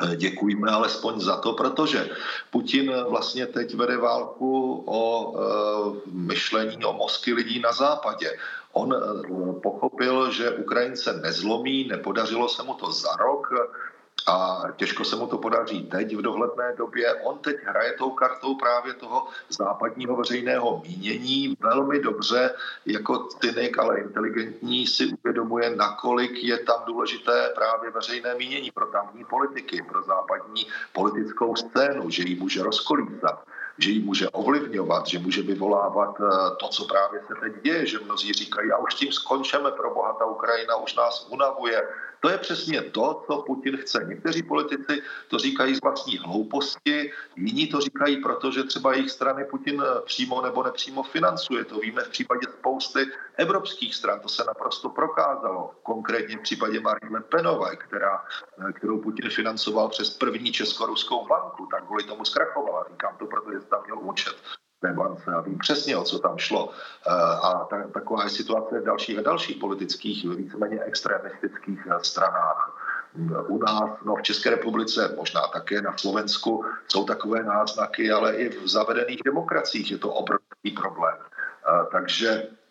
eh, 0.03 0.17
děkujeme 0.17 0.71
alespoň 0.71 1.21
za 1.21 1.37
to, 1.37 1.53
protože 1.53 2.11
Putin 2.51 2.93
vlastně 3.09 3.47
teď 3.47 3.75
vede 3.75 3.97
válku 3.97 4.85
o 4.87 5.35
e, 5.37 5.45
myšlení, 6.13 6.85
o 6.85 6.93
mozky 6.93 7.33
lidí 7.33 7.61
na 7.61 7.73
západě. 7.73 8.39
On 8.73 8.95
e, 8.95 8.97
pochopil, 9.61 10.31
že 10.31 10.51
Ukrajince 10.51 11.13
nezlomí, 11.13 11.85
nepodařilo 11.85 12.49
se 12.49 12.63
mu 12.63 12.75
to 12.75 12.93
za 12.93 13.17
rok, 13.17 13.49
a 14.27 14.63
těžko 14.77 15.05
se 15.05 15.17
mu 15.17 15.27
to 15.27 15.39
podaří 15.39 15.83
teď 15.87 16.17
v 16.17 16.23
dohledné 16.23 16.75
době. 16.77 17.15
On 17.15 17.39
teď 17.39 17.57
hraje 17.65 17.93
tou 17.93 18.11
kartou 18.11 18.55
právě 18.55 18.95
toho 18.95 19.27
západního 19.49 20.17
veřejného 20.17 20.83
mínění 20.87 21.57
velmi 21.61 22.01
dobře, 22.01 22.51
jako 22.87 23.29
cynik, 23.41 23.79
ale 23.79 24.01
inteligentní 24.01 24.87
si 24.87 25.07
uvědomuje, 25.07 25.77
nakolik 25.77 26.45
je 26.45 26.59
tam 26.59 26.83
důležité 26.87 27.53
právě 27.55 27.91
veřejné 27.91 28.35
mínění 28.35 28.71
pro 28.71 28.87
tamní 28.87 29.25
politiky, 29.25 29.85
pro 29.89 30.03
západní 30.03 30.67
politickou 30.93 31.57
scénu, 31.57 32.11
že 32.11 32.23
ji 32.23 32.35
může 32.41 32.63
rozkolízat 32.63 33.45
že 33.79 33.91
ji 33.91 34.01
může 34.01 34.29
ovlivňovat, 34.31 35.07
že 35.07 35.19
může 35.19 35.43
vyvolávat 35.43 36.17
eh, 36.21 36.57
to, 36.61 36.69
co 36.69 36.85
právě 36.85 37.21
se 37.27 37.35
teď 37.41 37.63
děje, 37.63 37.87
že 37.87 37.99
mnozí 37.99 38.33
říkají, 38.33 38.73
a 38.73 38.79
už 38.79 38.95
tím 38.95 39.13
skončeme 39.13 39.71
pro 39.71 39.95
boha, 39.95 40.13
ta 40.13 40.25
Ukrajina 40.25 40.77
už 40.77 40.95
nás 40.95 41.27
unavuje, 41.31 41.89
to 42.25 42.31
je 42.31 42.39
přesně 42.39 42.83
to, 42.83 43.23
co 43.27 43.43
Putin 43.43 43.77
chce. 43.77 44.05
Někteří 44.09 44.43
politici 44.43 45.03
to 45.29 45.39
říkají 45.39 45.75
z 45.75 45.81
vlastní 45.83 46.19
hlouposti, 46.19 47.13
jiní 47.37 47.67
to 47.67 47.81
říkají, 47.81 48.17
protože 48.17 48.65
třeba 48.65 48.93
jejich 48.95 49.11
strany 49.11 49.45
Putin 49.45 49.83
přímo 50.05 50.43
nebo 50.43 50.63
nepřímo 50.63 51.03
financuje. 51.03 51.65
To 51.65 51.79
víme 51.79 52.03
v 52.03 52.09
případě 52.09 52.47
spousty 52.59 53.07
evropských 53.37 53.95
stran, 53.95 54.21
to 54.21 54.29
se 54.29 54.45
naprosto 54.45 54.89
prokázalo. 54.89 55.71
Konkrétně 55.83 56.37
v 56.37 56.41
případě 56.41 56.81
Marine 56.81 57.11
Le 57.13 57.21
Penové, 57.21 57.77
která, 57.77 58.25
kterou 58.73 58.99
Putin 58.99 59.31
financoval 59.31 59.89
přes 59.89 60.11
první 60.11 60.53
českoruskou 60.53 61.27
banku, 61.27 61.67
tak 61.67 61.85
kvůli 61.85 62.05
tomu 62.05 62.25
zkrachovala. 62.25 62.87
Říkám 62.91 63.17
to, 63.17 63.27
protože 63.27 63.61
tam 63.61 63.83
měl 63.85 63.99
účet 63.99 64.37
té 64.85 64.93
bance 64.93 65.31
a 65.33 65.41
vím 65.41 65.59
přesně, 65.59 65.97
o 65.97 66.05
co 66.05 66.19
tam 66.19 66.39
šlo. 66.39 66.71
Eh, 67.07 67.11
a 67.43 67.65
ta, 67.71 67.89
taková 67.95 68.25
je 68.25 68.31
situace 68.31 68.81
v 68.81 68.85
dalších 68.85 69.19
a 69.19 69.23
dalších 69.23 69.57
politických, 69.57 70.25
víceméně 70.25 70.81
extremistických 70.81 71.81
eh, 71.91 71.99
stranách. 72.03 72.81
U 73.49 73.59
nás, 73.59 73.91
no 74.05 74.17
v 74.17 74.23
České 74.23 74.51
republice, 74.51 75.15
možná 75.17 75.41
také 75.53 75.83
na 75.83 75.97
Slovensku, 75.97 76.65
jsou 76.89 77.05
takové 77.05 77.43
náznaky, 77.43 78.11
ale 78.11 78.37
i 78.37 78.49
v 78.49 78.69
zavedených 78.69 79.23
demokraciích 79.25 79.91
je 79.91 79.99
to 79.99 80.11
obrovský 80.11 80.71
problém. 80.71 81.17
Eh, 81.23 81.87
takže 81.93 82.29
Eh, 82.29 82.64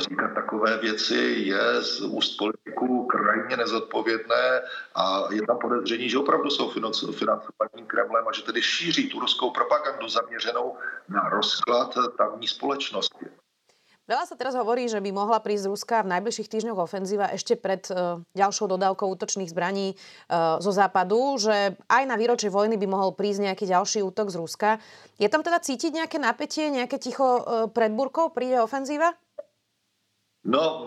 říkat 0.00 0.34
takové 0.34 0.78
věci 0.78 1.16
je 1.38 1.82
z 1.82 2.00
úst 2.00 2.36
politiků 2.36 3.06
krajně 3.06 3.56
nezodpovědné 3.56 4.62
a 4.94 5.24
je 5.32 5.42
tam 5.46 5.58
podezření, 5.58 6.08
že 6.08 6.18
opravdu 6.18 6.50
jsou 6.50 6.70
financovaní 7.12 7.82
Kremlem 7.86 8.28
a 8.28 8.32
že 8.32 8.42
tedy 8.42 8.62
šíří 8.62 9.08
tu 9.08 9.20
ruskou 9.20 9.50
propagandu 9.50 10.08
zaměřenou 10.08 10.76
na 11.08 11.28
rozklad 11.28 11.94
tamní 12.18 12.48
společnosti. 12.48 13.26
Veľa 14.06 14.22
sa 14.22 14.38
teraz 14.38 14.54
hovorí, 14.54 14.86
že 14.86 15.02
by 15.02 15.10
mohla 15.10 15.42
prísť 15.42 15.66
Ruska 15.66 16.06
v 16.06 16.14
najbližších 16.14 16.46
týždňoch 16.46 16.78
ofenzíva 16.78 17.26
ešte 17.34 17.58
pred 17.58 17.82
uh, 17.90 18.22
ďalšou 18.38 18.70
dodávkou 18.70 19.02
útočných 19.02 19.50
zbraní 19.50 19.98
uh, 19.98 20.62
zo 20.62 20.70
západu, 20.70 21.34
že 21.42 21.74
aj 21.90 22.06
na 22.06 22.14
výročie 22.14 22.46
vojny 22.46 22.78
by 22.78 22.86
mohol 22.86 23.18
prísť 23.18 23.50
nejaký 23.50 23.66
ďalší 23.66 24.06
útok 24.06 24.30
z 24.30 24.38
Ruska. 24.38 24.68
Je 25.18 25.26
tam 25.26 25.42
teda 25.42 25.58
cítiť 25.58 25.90
nejaké 25.90 26.22
napätie, 26.22 26.70
nejaké 26.70 27.02
ticho 27.02 27.42
pred 27.74 27.90
burkou? 27.90 28.30
Príde 28.30 28.62
ofenzíva? 28.62 29.10
No, 30.48 30.86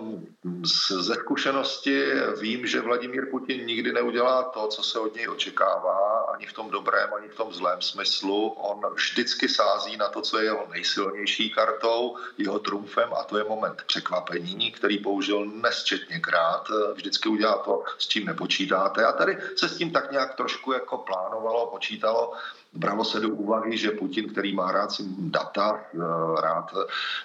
ze 0.95 1.15
zkušenosti 1.15 2.04
vím, 2.39 2.67
že 2.67 2.82
Vladimír 2.82 3.26
Putin 3.32 3.65
nikdy 3.65 3.93
neudělá 3.93 4.43
to, 4.43 4.67
co 4.67 4.84
se 4.84 5.00
od 5.00 5.15
něj 5.15 5.30
očekává, 5.30 6.19
ani 6.34 6.45
v 6.45 6.54
tom 6.54 6.69
dobrém, 6.69 7.13
ani 7.13 7.28
v 7.28 7.36
tom 7.36 7.54
zlém 7.54 7.82
smyslu. 7.82 8.50
On 8.50 8.93
vždycky 8.93 9.50
sází 9.50 9.98
na 9.98 10.10
to, 10.10 10.22
co 10.22 10.38
je 10.39 10.43
jeho 10.43 10.67
nejsilnější 10.72 11.50
kartou, 11.50 12.17
jeho 12.38 12.60
trumfem, 12.60 13.10
a 13.19 13.24
to 13.24 13.38
je 13.38 13.43
moment 13.43 13.82
překvapení, 13.86 14.72
který 14.72 14.98
použil 14.98 15.45
nesčetněkrát. 15.45 16.67
Vždycky 16.93 17.30
udělá 17.30 17.58
to, 17.58 17.84
s 17.98 18.08
čím 18.08 18.26
nepočítáte. 18.26 19.06
A 19.06 19.12
tady 19.12 19.38
se 19.56 19.69
s 19.69 19.78
tím 19.78 19.91
tak 19.91 20.12
nějak 20.12 20.36
trošku 20.36 20.72
jako 20.72 20.98
plánovalo, 20.98 21.67
počítalo. 21.67 22.34
Bralo 22.73 23.05
se 23.05 23.19
do 23.19 23.29
úvahy, 23.29 23.77
že 23.77 23.91
Putin, 23.91 24.29
který 24.29 24.55
má 24.55 24.71
rád 24.71 24.89
data, 25.17 25.79
eh, 25.93 26.41
rád 26.41 26.73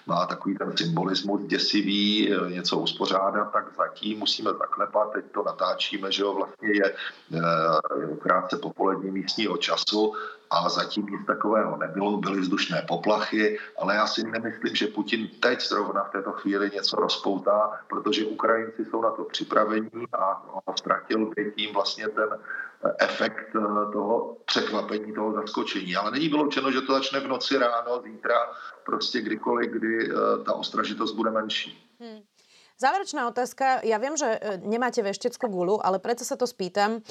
má 0.07 0.27
takový 0.27 0.57
ten 0.57 0.77
symbolismus 0.77 1.43
děsivý, 1.47 2.33
eh, 2.33 2.51
něco 2.51 2.79
uspořádat, 2.79 3.53
tak 3.53 3.65
zatím 3.77 4.19
musíme 4.19 4.51
zaklepat, 4.53 5.13
teď 5.13 5.25
to 5.35 5.43
natáčíme, 5.43 6.13
že 6.13 6.23
jo, 6.23 6.35
vlastně 6.35 6.69
je 6.69 6.95
eh, 7.35 8.17
krátce 8.21 8.57
popolední 8.57 9.11
místního 9.11 9.57
času 9.57 10.15
a 10.51 10.69
zatím 10.69 11.07
nic 11.07 11.27
takového 11.27 11.77
nebylo, 11.77 12.17
byly 12.17 12.41
vzdušné 12.41 12.85
poplachy, 12.89 13.59
ale 13.79 13.95
já 13.95 14.07
si 14.07 14.23
nemyslím, 14.23 14.77
že 14.77 14.87
Putin 14.87 15.29
teď 15.41 15.69
zrovna 15.69 16.05
v 16.05 16.11
této 16.11 16.33
chvíli 16.33 16.71
něco 16.75 16.97
rozpoutá, 16.97 17.81
protože 17.89 18.25
Ukrajinci 18.25 18.85
jsou 18.85 19.03
na 19.03 19.11
to 19.11 19.25
připravení 19.25 20.07
a 20.13 20.43
ztratil 20.77 21.27
by 21.37 21.53
tím 21.57 21.75
vlastně 21.75 22.09
ten 22.09 22.29
efekt 22.99 23.57
eh, 23.57 23.61
toho 23.93 24.37
překvapení, 24.45 25.15
toho 25.15 25.33
zaskočení. 25.33 25.97
Ale 25.97 26.11
není 26.11 26.29
vyloučeno, 26.29 26.71
že 26.71 26.81
to 26.81 26.93
začne 26.93 27.21
v 27.21 27.29
noci 27.29 27.59
ráno, 27.59 28.03
zítra, 28.03 28.35
prostě 28.85 29.21
kdykoliv, 29.21 29.71
kdy 29.71 30.09
eh, 30.11 30.45
ta 30.45 30.55
ostražitost 30.55 31.13
bude 31.13 31.31
menší. 31.31 31.97
Hmm. 32.01 32.23
Záverečná 32.75 33.31
otázka. 33.31 33.87
Ja 33.87 34.03
viem, 34.03 34.19
že 34.19 34.27
eh, 34.27 34.59
nemáte 34.59 34.99
vešteckú 34.99 35.47
gulu, 35.47 35.79
ale 35.79 36.03
preto 36.03 36.27
sa 36.27 36.35
to 36.35 36.43
spýtam. 36.43 37.07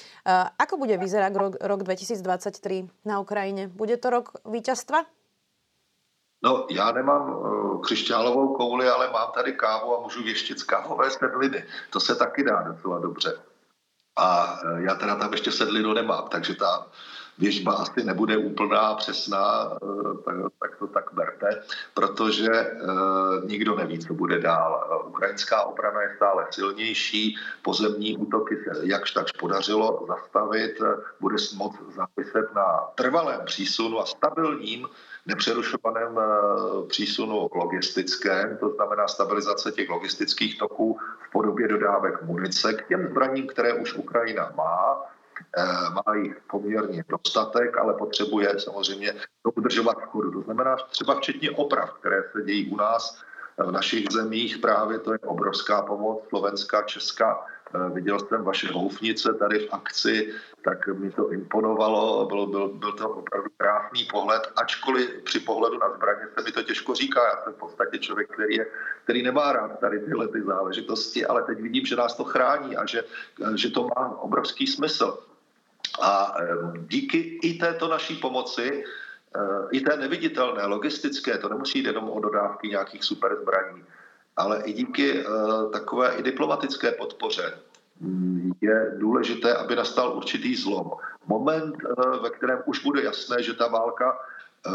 Ako 0.60 0.76
bude 0.76 1.00
vyzerať 1.00 1.32
rok, 1.40 1.54
rok 1.64 1.88
2023 1.88 2.92
na 3.08 3.24
Ukrajine? 3.24 3.72
Bude 3.72 3.96
to 3.96 4.12
rok 4.12 4.44
víťazstva? 4.44 5.08
No, 6.44 6.68
já 6.70 6.92
nemám 6.92 7.30
uh, 7.30 7.82
křišťálovou 7.82 8.56
kouli, 8.56 8.90
ale 8.90 9.10
mám 9.10 9.32
tady 9.32 9.54
kávu 9.54 9.98
a 9.98 10.02
můžu 10.02 10.24
věštit 10.24 10.60
z 10.60 10.64
kávové 10.64 11.12
sedliny. 11.12 11.64
To 11.90 12.00
se 12.00 12.16
taky 12.16 12.44
dá 12.44 12.62
docela 12.62 13.00
dobře. 13.00 13.40
A 14.16 14.60
e, 14.66 14.84
já 14.84 14.96
teda 14.96 15.16
tam 15.16 15.32
ještě 15.32 15.52
sedlinu 15.52 15.94
nemám, 15.94 16.28
takže 16.32 16.54
ta 16.54 16.88
věžba 17.38 17.74
asi 17.74 18.04
nebude 18.04 18.38
úplná, 18.38 18.96
přesná, 18.96 19.70
e, 19.74 20.24
tak, 20.26 20.36
tak 20.62 20.76
to 20.80 20.88
tak 20.88 21.14
berte, 21.14 21.64
protože 21.94 22.52
e, 22.52 22.76
nikdo 23.46 23.76
neví, 23.76 24.00
co 24.00 24.14
bude 24.14 24.40
dál. 24.40 25.02
Ukrajinská 25.08 25.64
obrana 25.64 26.02
je 26.02 26.14
stále 26.16 26.48
silnější, 26.52 27.38
pozemní 27.62 28.18
útoky 28.18 28.56
se 28.58 28.80
jakž 28.84 29.12
takž 29.12 29.32
podařilo 29.32 30.06
zastavit, 30.08 30.82
bude 31.20 31.36
moc 31.56 31.76
záviset 31.96 32.56
na 32.56 32.66
trvalém 32.96 33.42
přísunu 33.46 34.00
a 34.00 34.06
stabilním 34.06 34.88
nepřerušovaném 35.26 36.20
eh, 36.20 36.88
přísunu 36.88 37.50
logistickém, 37.56 38.58
to 38.58 38.70
znamená 38.70 39.08
stabilizace 39.08 39.72
těch 39.72 39.90
logistických 39.90 40.58
toků 40.60 41.00
v 41.28 41.32
podobě 41.32 41.68
dodávek 41.68 42.24
munice 42.24 42.74
k 42.74 42.88
těm 42.88 43.08
zbraním, 43.08 43.48
které 43.48 43.74
už 43.74 43.94
Ukrajina 43.94 44.52
má. 44.56 45.02
Eh, 45.58 45.90
má 45.94 46.16
jich 46.16 46.38
poměrně 46.52 47.04
dostatek, 47.10 47.78
ale 47.78 47.94
potřebuje 47.94 48.60
samozřejmě 48.60 49.14
to 49.44 49.52
udržovat 49.52 49.98
v 49.98 50.06
chodu. 50.06 50.32
To 50.32 50.42
znamená 50.42 50.76
třeba 50.90 51.16
včetně 51.16 51.52
oprav, 51.52 51.94
které 51.94 52.24
se 52.32 52.42
dějí 52.44 52.72
u 52.72 52.76
nás 52.76 53.22
v 53.58 53.72
našich 53.72 54.06
zemích. 54.12 54.58
Právě 54.58 55.00
to 55.00 55.14
je 55.14 55.20
obrovská 55.20 55.82
pomoc 55.82 56.24
Slovenská, 56.30 56.82
Česká. 56.82 57.46
Eh, 57.76 57.90
viděl 57.90 58.20
jsem 58.20 58.44
vaše 58.44 58.72
houfnice 58.72 59.34
tady 59.34 59.60
v 59.60 59.74
akci, 59.74 60.34
tak 60.64 60.88
mi 60.88 61.12
to 61.12 61.32
imponovalo, 61.32 62.26
byl, 62.26 62.48
byl, 62.48 62.68
byl 62.68 62.92
to 62.92 63.10
opravdu 63.10 63.50
krásný 63.58 64.06
pohled, 64.12 64.42
ačkoliv 64.56 65.22
při 65.24 65.40
pohledu 65.40 65.78
na 65.78 65.94
zbraně 65.96 66.22
se 66.38 66.44
mi 66.44 66.52
to 66.52 66.64
těžko 66.64 66.96
říká. 66.96 67.22
Já 67.24 67.44
jsem 67.44 67.54
v 67.54 67.58
podstatě 67.58 68.00
člověk, 68.00 68.34
který, 68.34 68.56
je, 68.56 68.66
který 69.04 69.24
nemá 69.24 69.54
rád 69.54 69.80
tady 69.80 70.00
tyhle 70.00 70.28
ty 70.28 70.42
záležitosti, 70.42 71.26
ale 71.26 71.44
teď 71.44 71.62
vidím, 71.62 71.86
že 71.86 71.96
nás 71.96 72.16
to 72.16 72.24
chrání 72.24 72.78
a 72.78 72.86
že, 72.86 73.04
že 73.56 73.70
to 73.70 73.88
má 73.96 74.22
obrovský 74.22 74.68
smysl. 74.68 75.33
A 76.02 76.36
eh, 76.40 76.46
díky 76.88 77.40
i 77.44 77.54
této 77.54 77.88
naší 77.88 78.16
pomoci 78.16 78.84
i 79.72 79.82
té 79.82 79.98
neviditelné, 79.98 80.66
logistické, 80.66 81.38
to 81.38 81.50
nemusí 81.50 81.80
jít 81.80 81.86
jenom 81.86 82.10
o 82.10 82.20
dodávky 82.20 82.68
nějakých 82.68 83.04
super 83.04 83.38
zbraní, 83.42 83.84
ale 84.38 84.62
i 84.66 84.74
díky 84.74 85.20
eh, 85.20 85.26
takové 85.72 86.16
i 86.16 86.24
diplomatické 86.24 86.92
podpoře 86.92 87.54
mm, 88.00 88.52
je 88.62 88.92
důležité, 88.98 89.56
aby 89.56 89.76
nastal 89.76 90.18
určitý 90.18 90.56
zlom. 90.56 90.92
Moment, 91.28 91.76
eh, 91.86 92.18
ve 92.22 92.30
kterém 92.30 92.64
už 92.66 92.84
bude 92.84 93.04
jasné, 93.04 93.44
že 93.44 93.54
ta 93.54 93.68
válka 93.68 94.18
eh, 94.18 94.72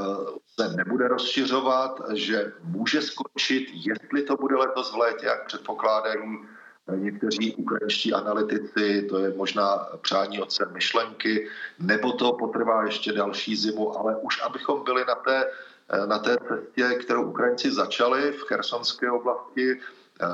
se 0.46 0.76
nebude 0.76 1.08
rozšiřovat, 1.08 2.00
že 2.14 2.52
může 2.62 3.02
skončit, 3.02 3.68
jestli 3.72 4.22
to 4.22 4.36
bude 4.36 4.56
letos 4.56 4.92
v 4.92 4.96
létě, 4.96 5.26
jak 5.26 5.46
předpokládají 5.46 6.38
někteří 6.96 7.54
ukrajinští 7.54 8.12
analytici, 8.12 9.06
to 9.08 9.18
je 9.18 9.34
možná 9.36 9.88
přání 10.02 10.40
otce 10.40 10.68
myšlenky, 10.72 11.48
nebo 11.78 12.12
to 12.12 12.32
potrvá 12.32 12.84
ještě 12.84 13.12
další 13.12 13.56
zimu, 13.56 13.98
ale 13.98 14.16
už 14.16 14.42
abychom 14.42 14.84
byli 14.84 15.04
na 15.08 15.14
té, 15.14 15.46
na 16.06 16.18
té 16.18 16.36
cestě, 16.48 16.98
kterou 17.00 17.22
Ukrajinci 17.22 17.72
začali 17.72 18.32
v 18.32 18.42
Chersonské 18.42 19.10
oblasti, 19.10 19.80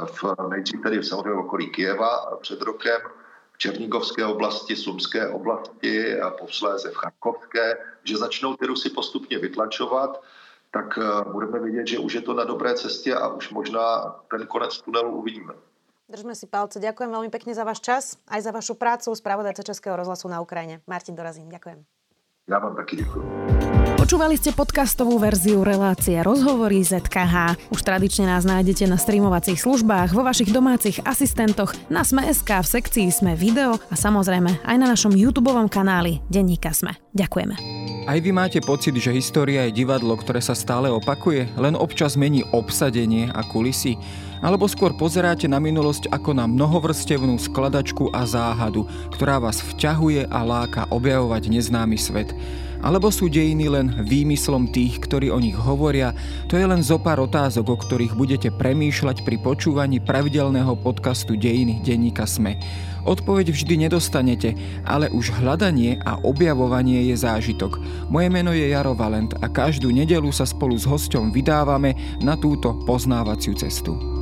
v, 0.06 0.24
nejdřív 0.48 0.82
tedy 0.82 0.98
v 0.98 1.06
samozřejmě 1.06 1.32
okolí 1.32 1.70
Kijeva 1.70 2.38
před 2.40 2.62
rokem, 2.62 3.00
v 3.52 3.58
Černígovské 3.58 4.24
oblasti, 4.24 4.76
Slumské 4.76 5.28
oblasti 5.28 6.20
a 6.20 6.30
posléze 6.30 6.90
v 6.90 6.94
Charkovské, 6.94 7.76
že 8.04 8.16
začnou 8.16 8.56
ty 8.56 8.66
Rusy 8.66 8.90
postupně 8.90 9.38
vytlačovat, 9.38 10.22
tak 10.70 10.98
eh, 10.98 11.30
budeme 11.30 11.58
vidět, 11.60 11.86
že 11.86 11.98
už 11.98 12.12
je 12.12 12.20
to 12.20 12.34
na 12.34 12.44
dobré 12.44 12.74
cestě 12.74 13.14
a 13.14 13.28
už 13.28 13.50
možná 13.50 14.16
ten 14.30 14.46
konec 14.46 14.82
tunelu 14.82 15.10
uvidíme. 15.10 15.54
Držme 16.04 16.36
si 16.36 16.44
palce. 16.44 16.76
Ďakujem 16.84 17.08
veľmi 17.08 17.30
pekne 17.32 17.56
za 17.56 17.64
váš 17.64 17.80
čas, 17.80 18.20
aj 18.28 18.44
za 18.44 18.52
vašu 18.52 18.76
prácu 18.76 19.08
spravodajca 19.16 19.64
Českého 19.64 19.96
rozhlasu 19.96 20.28
na 20.28 20.44
Ukrajine. 20.44 20.84
Martin 20.84 21.16
Dorazín, 21.16 21.48
ďakujem. 21.48 21.80
Ja 22.44 22.60
vám 22.60 22.76
taky 22.76 23.00
děkuji. 23.00 23.24
Počúvali 23.96 24.36
ste 24.36 24.52
podcastovú 24.52 25.16
verziu 25.16 25.64
relácie 25.64 26.20
Rozhovory 26.20 26.84
ZKH. 26.84 27.56
Už 27.72 27.80
tradične 27.80 28.28
nás 28.28 28.44
nájdete 28.44 28.84
na 28.84 29.00
streamovacích 29.00 29.56
službách, 29.56 30.12
vo 30.12 30.20
vašich 30.20 30.52
domácich 30.52 31.00
asistentoch, 31.08 31.72
na 31.88 32.04
Sme.sk, 32.04 32.52
v 32.52 32.68
sekcii 32.68 33.08
Sme 33.08 33.32
video 33.32 33.80
a 33.88 33.96
samozrejme 33.96 34.60
aj 34.60 34.76
na 34.76 34.92
našom 34.92 35.16
YouTube 35.16 35.48
kanáli 35.72 36.20
Denníka 36.28 36.76
Sme. 36.76 37.00
Ďakujeme. 37.16 37.56
Aj 38.04 38.18
vy 38.20 38.28
máte 38.36 38.60
pocit, 38.60 38.92
že 39.00 39.08
história 39.16 39.64
je 39.64 39.80
divadlo, 39.80 40.20
ktoré 40.20 40.44
sa 40.44 40.52
stále 40.52 40.92
opakuje, 40.92 41.48
len 41.56 41.72
občas 41.72 42.20
mení 42.20 42.44
obsadenie 42.52 43.32
a 43.32 43.40
kulisy? 43.40 43.96
Alebo 44.44 44.68
skôr 44.68 44.92
pozeráte 44.92 45.48
na 45.48 45.57
minulosť 45.57 46.12
ako 46.12 46.37
na 46.37 46.44
mnohovrstevnú 46.44 47.40
skladačku 47.40 48.12
a 48.12 48.28
záhadu, 48.28 48.85
ktorá 49.16 49.40
vás 49.40 49.64
vťahuje 49.64 50.28
a 50.28 50.44
láka 50.44 50.85
objavovať 50.92 51.48
neznámy 51.48 51.96
svet. 51.96 52.37
Alebo 52.85 53.09
sú 53.09 53.33
dejiny 53.33 53.72
len 53.72 53.87
výmyslom 54.04 54.68
tých, 54.68 55.00
ktorí 55.00 55.33
o 55.33 55.40
nich 55.40 55.57
hovoria? 55.57 56.12
To 56.52 56.61
je 56.61 56.68
len 56.68 56.85
zo 56.85 57.00
pár 57.00 57.24
otázok, 57.24 57.64
o 57.72 57.80
ktorých 57.80 58.12
budete 58.12 58.52
premýšľať 58.52 59.24
pri 59.24 59.40
počúvaní 59.40 60.04
pravidelného 60.04 60.76
podcastu 60.76 61.40
Dejiny 61.40 61.80
denníka 61.80 62.28
Sme. 62.28 62.61
Odpoveď 63.09 63.57
vždy 63.57 63.88
nedostanete, 63.88 64.52
ale 64.85 65.09
už 65.09 65.33
hľadanie 65.33 66.04
a 66.04 66.20
objavovanie 66.20 67.09
je 67.09 67.16
zážitok. 67.16 67.80
Moje 68.12 68.28
meno 68.28 68.52
je 68.52 68.68
Jaro 68.68 68.92
Valent 68.92 69.33
a 69.40 69.48
každú 69.48 69.88
nedelu 69.88 70.28
sa 70.28 70.44
spolu 70.44 70.76
s 70.76 70.85
hosťom 70.85 71.33
vydávame 71.33 72.20
na 72.20 72.37
túto 72.37 72.76
poznávaciu 72.85 73.57
cestu. 73.57 74.13